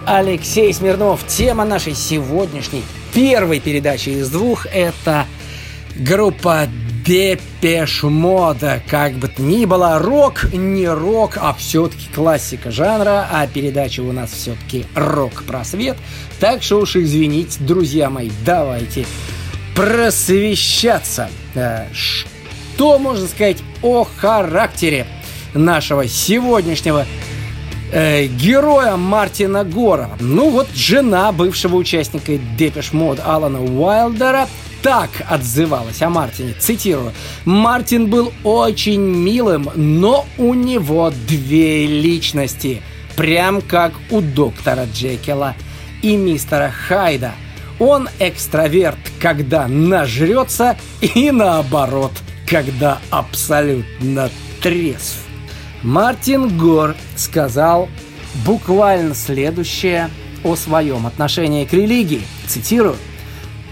Алексей 0.06 0.74
Смирнов. 0.74 1.26
Тема 1.26 1.64
нашей 1.64 1.94
сегодняшней 1.94 2.84
первой 3.14 3.62
передачи 3.62 4.10
из 4.10 4.30
двух– 4.30 4.66
это 4.74 5.26
группа 5.96 6.68
Депеш 7.06 8.04
Мода. 8.04 8.84
Как 8.90 9.14
бы 9.14 9.30
то 9.30 9.42
ни 9.42 9.64
было, 9.64 9.98
рок 9.98 10.52
не 10.52 10.90
рок, 10.90 11.38
а 11.40 11.54
все-таки 11.54 12.10
классика 12.14 12.70
жанра, 12.70 13.30
а 13.32 13.48
передача 13.48 14.02
у 14.02 14.12
нас 14.12 14.34
все-таки 14.34 14.86
рок-просвет. 14.96 15.96
Так 16.42 16.64
что 16.64 16.82
уж 16.82 16.98
извините, 16.98 17.64
друзья 17.64 18.10
мои, 18.10 18.30
давайте 18.46 19.06
просвещаться. 19.74 21.30
Э, 21.56 21.86
Что 21.94 23.00
можно 23.00 23.26
сказать 23.26 23.60
о 23.82 24.04
характере 24.04 25.08
нашего 25.54 26.08
сегодняшнего 26.08 27.06
э, 27.92 28.26
героя 28.26 28.96
Мартина 28.96 29.64
Гора. 29.64 30.10
Ну 30.20 30.50
вот 30.50 30.68
жена 30.74 31.32
бывшего 31.32 31.76
участника 31.76 32.38
Depeche 32.58 32.94
Mode 32.94 33.20
Алана 33.24 33.62
Уайлдера 33.62 34.48
так 34.82 35.10
отзывалась 35.28 36.02
о 36.02 36.10
Мартине. 36.10 36.54
Цитирую. 36.58 37.12
«Мартин 37.46 38.10
был 38.10 38.32
очень 38.44 39.02
милым, 39.02 39.70
но 39.76 40.26
у 40.38 40.54
него 40.54 41.12
две 41.28 41.86
личности. 41.86 42.82
Прям 43.16 43.62
как 43.62 43.92
у 44.10 44.22
доктора 44.22 44.86
Джекила 44.94 45.56
и 46.02 46.16
мистера 46.16 46.72
Хайда. 46.88 47.34
Он 47.80 48.10
экстраверт, 48.20 49.00
когда 49.22 49.68
нажрется, 49.68 50.78
и 51.02 51.32
наоборот, 51.32 52.12
когда 52.46 53.00
абсолютно 53.10 54.30
трезв. 54.62 55.29
Мартин 55.84 56.58
Гор 56.58 56.96
сказал 57.16 57.88
буквально 58.46 59.16
следующее 59.16 60.10
о 60.44 60.56
своем 60.56 61.08
отношении 61.08 61.66
к 61.66 61.74
религии. 61.74 62.22
Цитирую. 62.48 62.96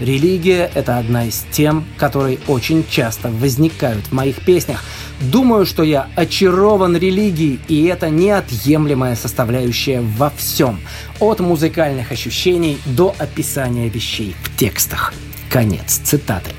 Религия– 0.00 0.70
это 0.74 0.98
одна 0.98 1.24
из 1.26 1.44
тем, 1.50 1.84
которые 1.96 2.38
очень 2.46 2.84
часто 2.88 3.28
возникают 3.30 4.06
в 4.06 4.12
моих 4.12 4.44
песнях. 4.44 4.84
Думаю, 5.20 5.66
что 5.66 5.82
я 5.82 6.08
очарован 6.14 6.96
религией, 6.96 7.58
и 7.66 7.84
это 7.86 8.08
неотъемлемая 8.08 9.16
составляющая 9.16 10.00
во 10.00 10.30
всем. 10.30 10.80
От 11.18 11.40
музыкальных 11.40 12.12
ощущений 12.12 12.78
до 12.86 13.14
описания 13.18 13.88
вещей 13.88 14.36
в 14.44 14.56
текстах. 14.56 15.12
Конец 15.50 16.00
цитаты. 16.04 16.52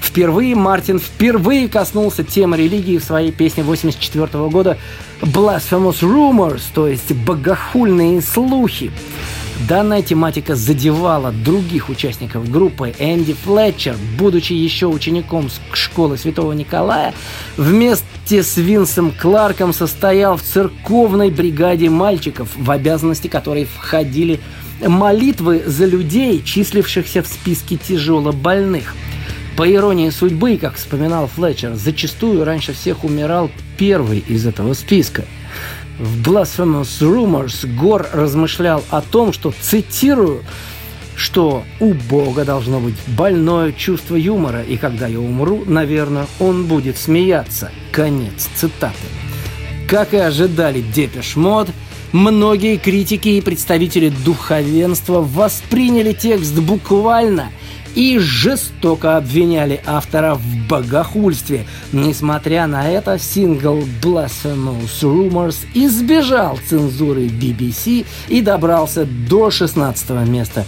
Впервые 0.00 0.54
Мартин 0.54 0.98
впервые 0.98 1.68
коснулся 1.68 2.24
темы 2.24 2.56
религии 2.56 2.98
в 2.98 3.04
своей 3.04 3.32
песне 3.32 3.62
84 3.62 4.26
года 4.48 4.78
«Blasphemous 5.20 6.00
Rumors», 6.00 6.62
то 6.74 6.88
есть 6.88 7.12
«богохульные 7.12 8.20
слухи». 8.20 8.90
Данная 9.68 10.02
тематика 10.02 10.56
задевала 10.56 11.30
других 11.30 11.88
участников 11.88 12.50
группы. 12.50 12.94
Энди 12.98 13.32
Флетчер, 13.32 13.96
будучи 14.18 14.54
еще 14.54 14.86
учеником 14.86 15.50
школы 15.72 16.18
Святого 16.18 16.52
Николая, 16.52 17.14
вместе 17.56 18.42
с 18.42 18.56
Винсом 18.56 19.12
Кларком 19.12 19.72
состоял 19.72 20.36
в 20.36 20.42
церковной 20.42 21.30
бригаде 21.30 21.90
мальчиков, 21.90 22.48
в 22.56 22.70
обязанности 22.70 23.28
которой 23.28 23.66
входили 23.66 24.40
молитвы 24.80 25.62
за 25.64 25.86
людей, 25.86 26.42
числившихся 26.42 27.22
в 27.22 27.28
списке 27.28 27.76
тяжело 27.76 28.32
больных. 28.32 28.96
По 29.56 29.70
иронии 29.70 30.08
судьбы, 30.08 30.56
как 30.56 30.76
вспоминал 30.76 31.26
Флетчер, 31.26 31.74
зачастую 31.74 32.44
раньше 32.44 32.72
всех 32.72 33.04
умирал 33.04 33.50
первый 33.76 34.20
из 34.20 34.46
этого 34.46 34.72
списка. 34.72 35.24
В 35.98 36.22
Blasphemous 36.22 37.00
Rumors 37.00 37.66
Гор 37.76 38.08
размышлял 38.12 38.82
о 38.88 39.02
том, 39.02 39.32
что, 39.32 39.52
цитирую, 39.60 40.42
что 41.16 41.64
у 41.80 41.92
Бога 41.92 42.46
должно 42.46 42.80
быть 42.80 42.94
больное 43.06 43.72
чувство 43.72 44.16
юмора, 44.16 44.62
и 44.62 44.78
когда 44.78 45.06
я 45.06 45.20
умру, 45.20 45.62
наверное, 45.66 46.26
он 46.40 46.64
будет 46.64 46.96
смеяться. 46.96 47.70
Конец 47.92 48.48
цитаты. 48.54 48.96
Как 49.86 50.14
и 50.14 50.16
ожидали 50.16 50.80
Depeche 50.80 51.36
Mode, 51.36 51.68
многие 52.12 52.78
критики 52.78 53.28
и 53.28 53.42
представители 53.42 54.08
духовенства 54.08 55.20
восприняли 55.20 56.14
текст 56.14 56.54
буквально 56.58 57.50
и 57.94 58.18
жестоко 58.18 59.16
обвиняли 59.16 59.80
автора 59.86 60.34
в 60.34 60.68
богохульстве. 60.68 61.66
Несмотря 61.92 62.66
на 62.66 62.88
это, 62.88 63.18
сингл 63.18 63.82
Blasphemous 64.02 65.02
Rumors 65.02 65.56
избежал 65.74 66.58
цензуры 66.68 67.26
BBC 67.26 68.06
и 68.28 68.40
добрался 68.40 69.04
до 69.04 69.50
16 69.50 70.10
места 70.28 70.64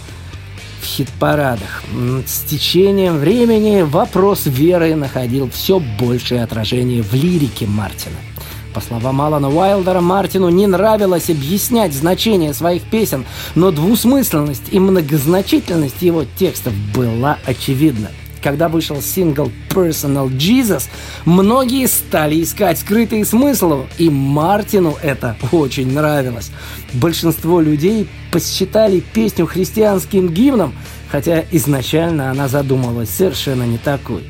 в 0.81 0.85
хит-парадах. 0.85 1.83
С 2.27 2.41
течением 2.41 3.17
времени 3.17 3.81
вопрос 3.81 4.43
веры 4.45 4.95
находил 4.95 5.49
все 5.49 5.81
большее 5.99 6.43
отражение 6.43 7.01
в 7.01 7.13
лирике 7.13 7.65
Мартина. 7.65 8.17
По 8.75 8.81
словам 8.81 9.21
Алана 9.21 9.49
Уайлдера, 9.49 10.01
Мартину 10.01 10.49
не 10.49 10.67
нравилось 10.67 11.29
объяснять 11.29 11.93
значение 11.93 12.53
своих 12.53 12.83
песен, 12.83 13.23
но 13.55 13.71
двусмысленность 13.71 14.63
и 14.69 14.81
многозначительность 14.81 16.01
его 16.01 16.25
текстов 16.37 16.73
была 16.93 17.37
очевидна. 17.45 18.09
Когда 18.43 18.67
вышел 18.67 19.01
сингл 19.01 19.49
Personal 19.69 20.29
Jesus, 20.29 20.89
многие 21.23 21.87
стали 21.87 22.43
искать 22.43 22.77
скрытые 22.77 23.23
смыслы, 23.23 23.85
и 23.97 24.09
Мартину 24.09 24.97
это 25.01 25.37
очень 25.53 25.93
нравилось. 25.93 26.51
Большинство 26.91 27.61
людей 27.61 28.09
посчитали 28.29 28.99
песню 28.99 29.45
христианским 29.45 30.27
гимном, 30.27 30.75
хотя 31.09 31.45
изначально 31.49 32.29
она 32.29 32.49
задумывалась 32.49 33.09
совершенно 33.09 33.63
не 33.63 33.77
такой. 33.77 34.25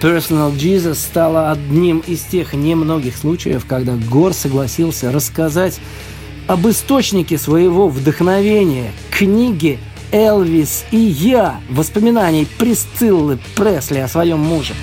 Personal 0.00 0.54
Jesus 0.54 0.94
стала 0.94 1.50
одним 1.50 1.98
из 2.06 2.22
тех 2.22 2.54
немногих 2.54 3.16
случаев, 3.16 3.64
когда 3.66 3.96
Гор 3.96 4.32
согласился 4.32 5.10
рассказать 5.10 5.80
об 6.46 6.68
источнике 6.68 7.36
своего 7.36 7.88
вдохновения, 7.88 8.92
книге 9.10 9.78
Элвис 10.12 10.84
и 10.92 10.98
я. 10.98 11.60
Воспоминаний 11.68 12.46
Присциллы 12.58 13.40
Пресли 13.56 13.98
о 13.98 14.08
своем 14.08 14.38
муже. 14.38 14.74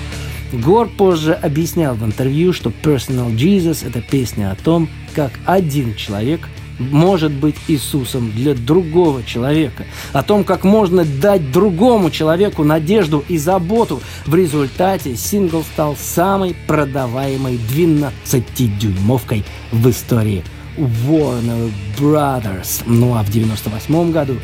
Гор 0.52 0.88
позже 0.88 1.32
объяснял 1.32 1.94
в 1.94 2.04
интервью, 2.04 2.52
что 2.52 2.70
Personal 2.82 3.34
Jesus– 3.34 3.86
это 3.88 4.02
песня 4.02 4.52
о 4.52 4.54
том, 4.54 4.86
как 5.14 5.32
один 5.46 5.94
человек 5.94 6.42
может 6.78 7.32
быть 7.32 7.56
Иисусом 7.68 8.30
для 8.32 8.54
другого 8.54 9.22
человека, 9.22 9.84
о 10.12 10.22
том, 10.22 10.44
как 10.44 10.64
можно 10.64 11.04
дать 11.04 11.50
другому 11.50 12.10
человеку 12.10 12.64
надежду 12.64 13.24
и 13.28 13.38
заботу. 13.38 14.00
В 14.26 14.34
результате 14.34 15.16
сингл 15.16 15.62
стал 15.62 15.96
самой 15.96 16.54
продаваемой 16.66 17.58
12-дюймовкой 17.70 19.44
в 19.72 19.90
истории 19.90 20.44
Warner 20.76 21.70
Brothers. 21.98 22.82
Ну 22.86 23.16
а 23.16 23.22
в 23.22 23.30
98 23.30 24.12
году 24.12 24.36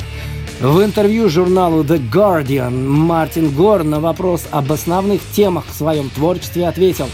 в 0.62 0.80
интервью 0.84 1.28
журналу 1.28 1.82
The 1.82 2.00
Guardian 2.08 2.86
Мартин 2.86 3.50
Гор 3.50 3.82
на 3.82 3.98
вопрос 3.98 4.46
об 4.52 4.70
основных 4.70 5.20
темах 5.32 5.64
в 5.66 5.74
своем 5.74 6.08
творчестве 6.08 6.68
ответил 6.68 7.08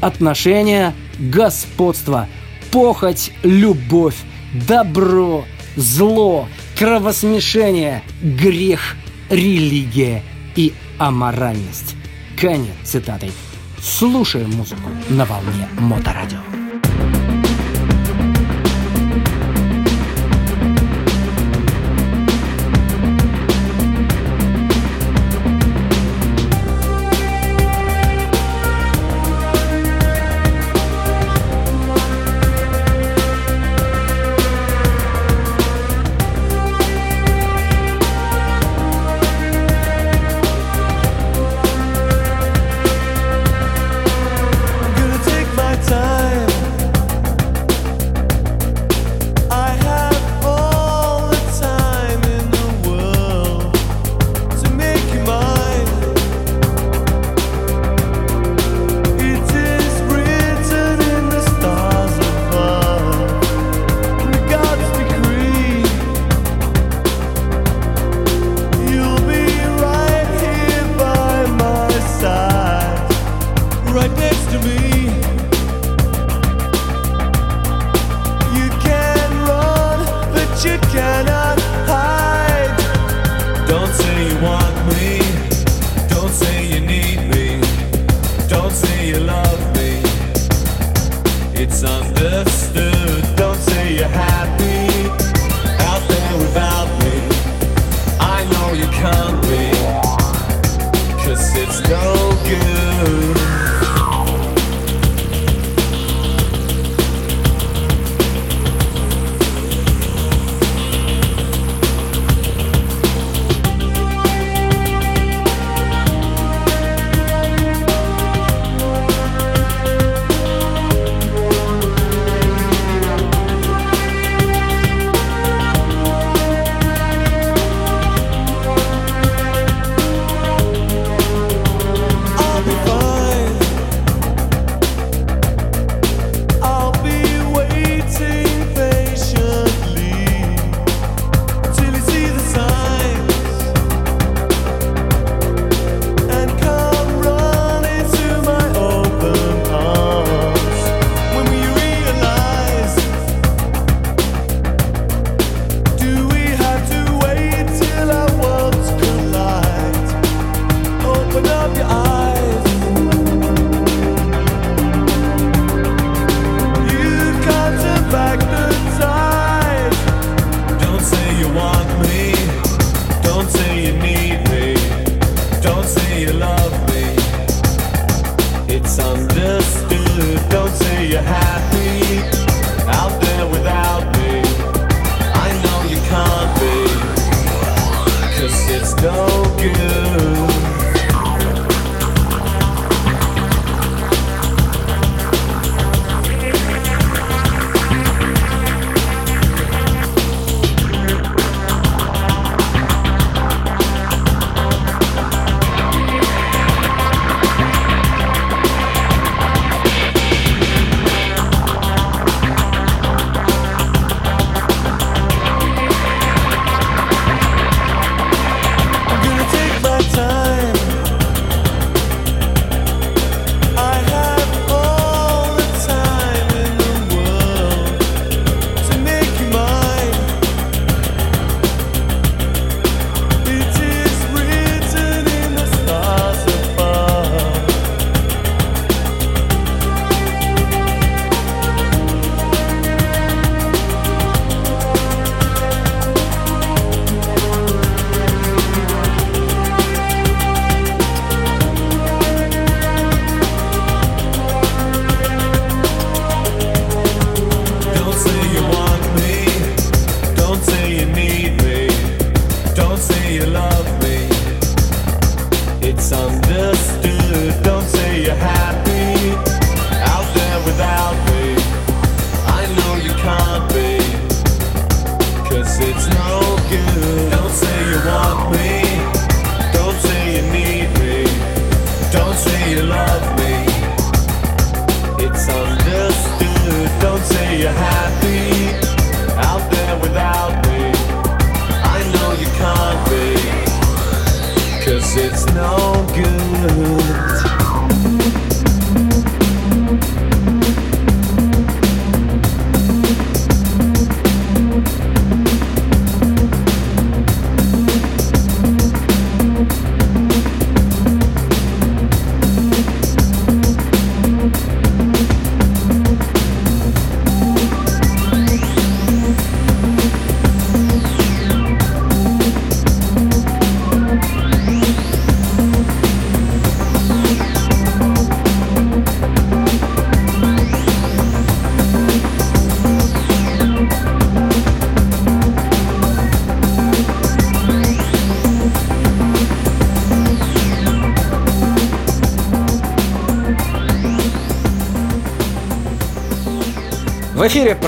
«Отношения, 0.00 0.92
господство, 1.20 2.26
похоть, 2.72 3.30
любовь, 3.44 4.16
добро, 4.52 5.44
зло, 5.76 6.48
кровосмешение, 6.78 8.02
грех, 8.22 8.96
религия 9.30 10.22
и 10.56 10.72
аморальность». 10.98 11.96
Конец 12.36 12.74
цитаты. 12.84 13.30
Слушаем 13.80 14.50
музыку 14.50 14.90
на 15.08 15.24
волне 15.24 15.68
Моторадио. 15.78 16.51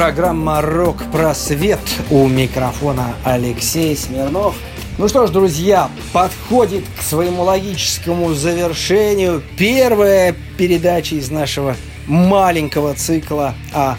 Программа 0.04 0.60
«Рок-просвет». 0.60 1.80
У 2.10 2.28
микрофона 2.28 3.14
Алексей 3.24 3.96
Смирнов. 3.96 4.54
Ну 4.98 5.08
что 5.08 5.26
ж, 5.26 5.30
друзья, 5.30 5.88
подходит 6.12 6.84
к 6.98 7.02
своему 7.02 7.42
логическому 7.42 8.34
завершению 8.34 9.42
первая 9.56 10.36
передача 10.58 11.14
из 11.14 11.30
нашего 11.30 11.74
маленького 12.06 12.92
цикла 12.92 13.54
о 13.72 13.96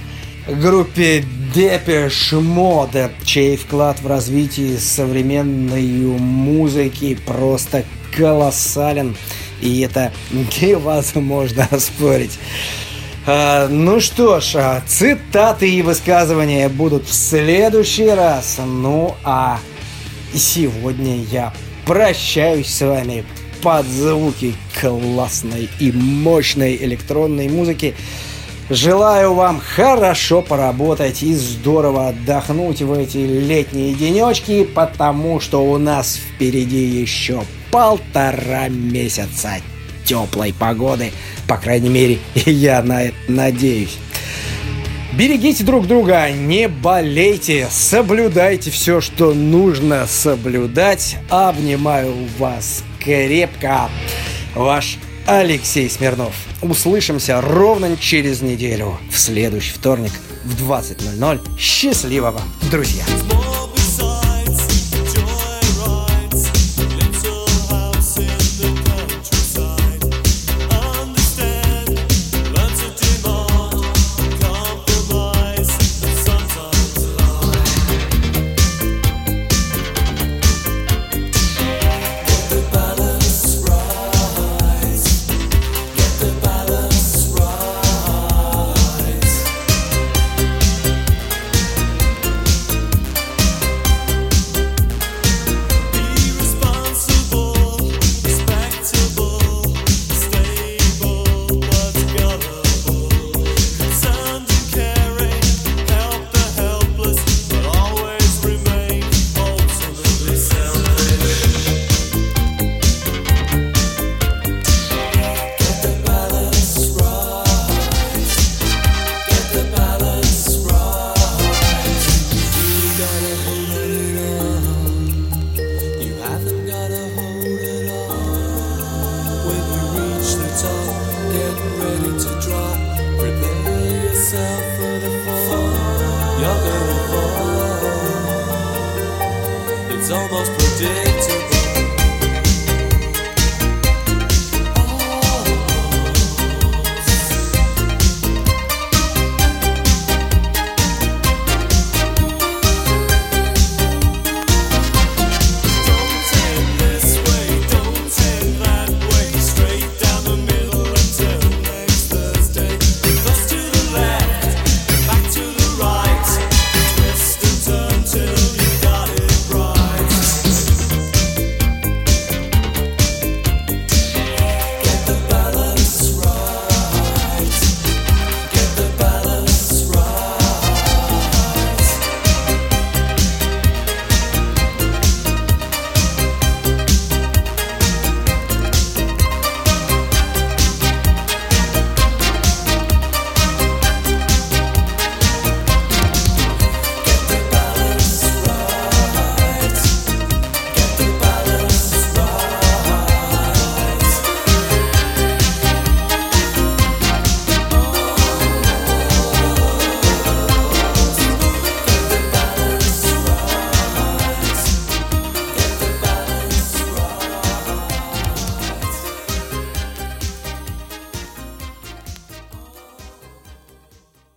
группе 0.47 1.25
Депеш 1.55 2.33
Mode, 2.33 3.09
чей 3.23 3.57
вклад 3.57 3.99
в 3.99 4.05
развитие 4.05 4.77
современной 4.77 6.05
музыки 6.19 7.17
просто 7.25 7.83
колоссален, 8.15 9.17
и 9.59 9.81
это 9.81 10.13
невозможно 10.31 11.67
оспорить. 11.71 12.37
А, 13.27 13.67
ну 13.67 13.99
что 13.99 14.39
ж, 14.39 14.55
а, 14.55 14.83
цитаты 14.85 15.67
и 15.67 15.81
высказывания 15.81 16.69
будут 16.69 17.07
в 17.07 17.13
следующий 17.13 18.09
раз. 18.09 18.59
Ну 18.63 19.15
а 19.23 19.59
сегодня 20.33 21.23
я 21.31 21.51
прощаюсь 21.87 22.67
с 22.67 22.81
вами 22.81 23.25
под 23.63 23.87
звуки 23.87 24.53
классной 24.79 25.69
и 25.79 25.91
мощной 25.91 26.75
электронной 26.75 27.49
музыки. 27.49 27.95
Желаю 28.69 29.33
вам 29.33 29.59
хорошо 29.59 30.43
поработать 30.43 31.23
и 31.23 31.33
здорово 31.33 32.09
отдохнуть 32.09 32.83
в 32.83 32.93
эти 32.93 33.17
летние 33.17 33.95
денечки, 33.95 34.65
потому 34.65 35.39
что 35.39 35.63
у 35.63 35.79
нас 35.79 36.17
впереди 36.17 36.83
еще 36.83 37.43
полтора 37.71 38.69
месяца 38.69 39.55
теплой 40.05 40.53
погоды. 40.53 41.11
По 41.47 41.57
крайней 41.57 41.89
мере, 41.89 42.19
я 42.35 42.81
на 42.83 43.03
это 43.03 43.17
надеюсь. 43.27 43.97
Берегите 45.13 45.63
друг 45.63 45.87
друга, 45.87 46.29
не 46.29 46.67
болейте, 46.67 47.67
соблюдайте 47.71 48.69
все, 48.69 48.99
что 48.99 49.33
нужно 49.33 50.07
соблюдать. 50.07 51.17
Обнимаю 51.29 52.13
вас 52.37 52.83
крепко. 52.99 53.89
Ваш 54.55 54.97
Алексей 55.25 55.89
Смирнов. 55.89 56.35
Услышимся 56.61 57.41
ровно 57.41 57.95
через 57.97 58.41
неделю, 58.41 58.99
в 59.09 59.17
следующий 59.17 59.73
вторник 59.73 60.11
в 60.43 60.69
20.00. 60.69 61.57
Счастливо 61.57 62.31
вам, 62.31 62.43
друзья! 62.69 63.05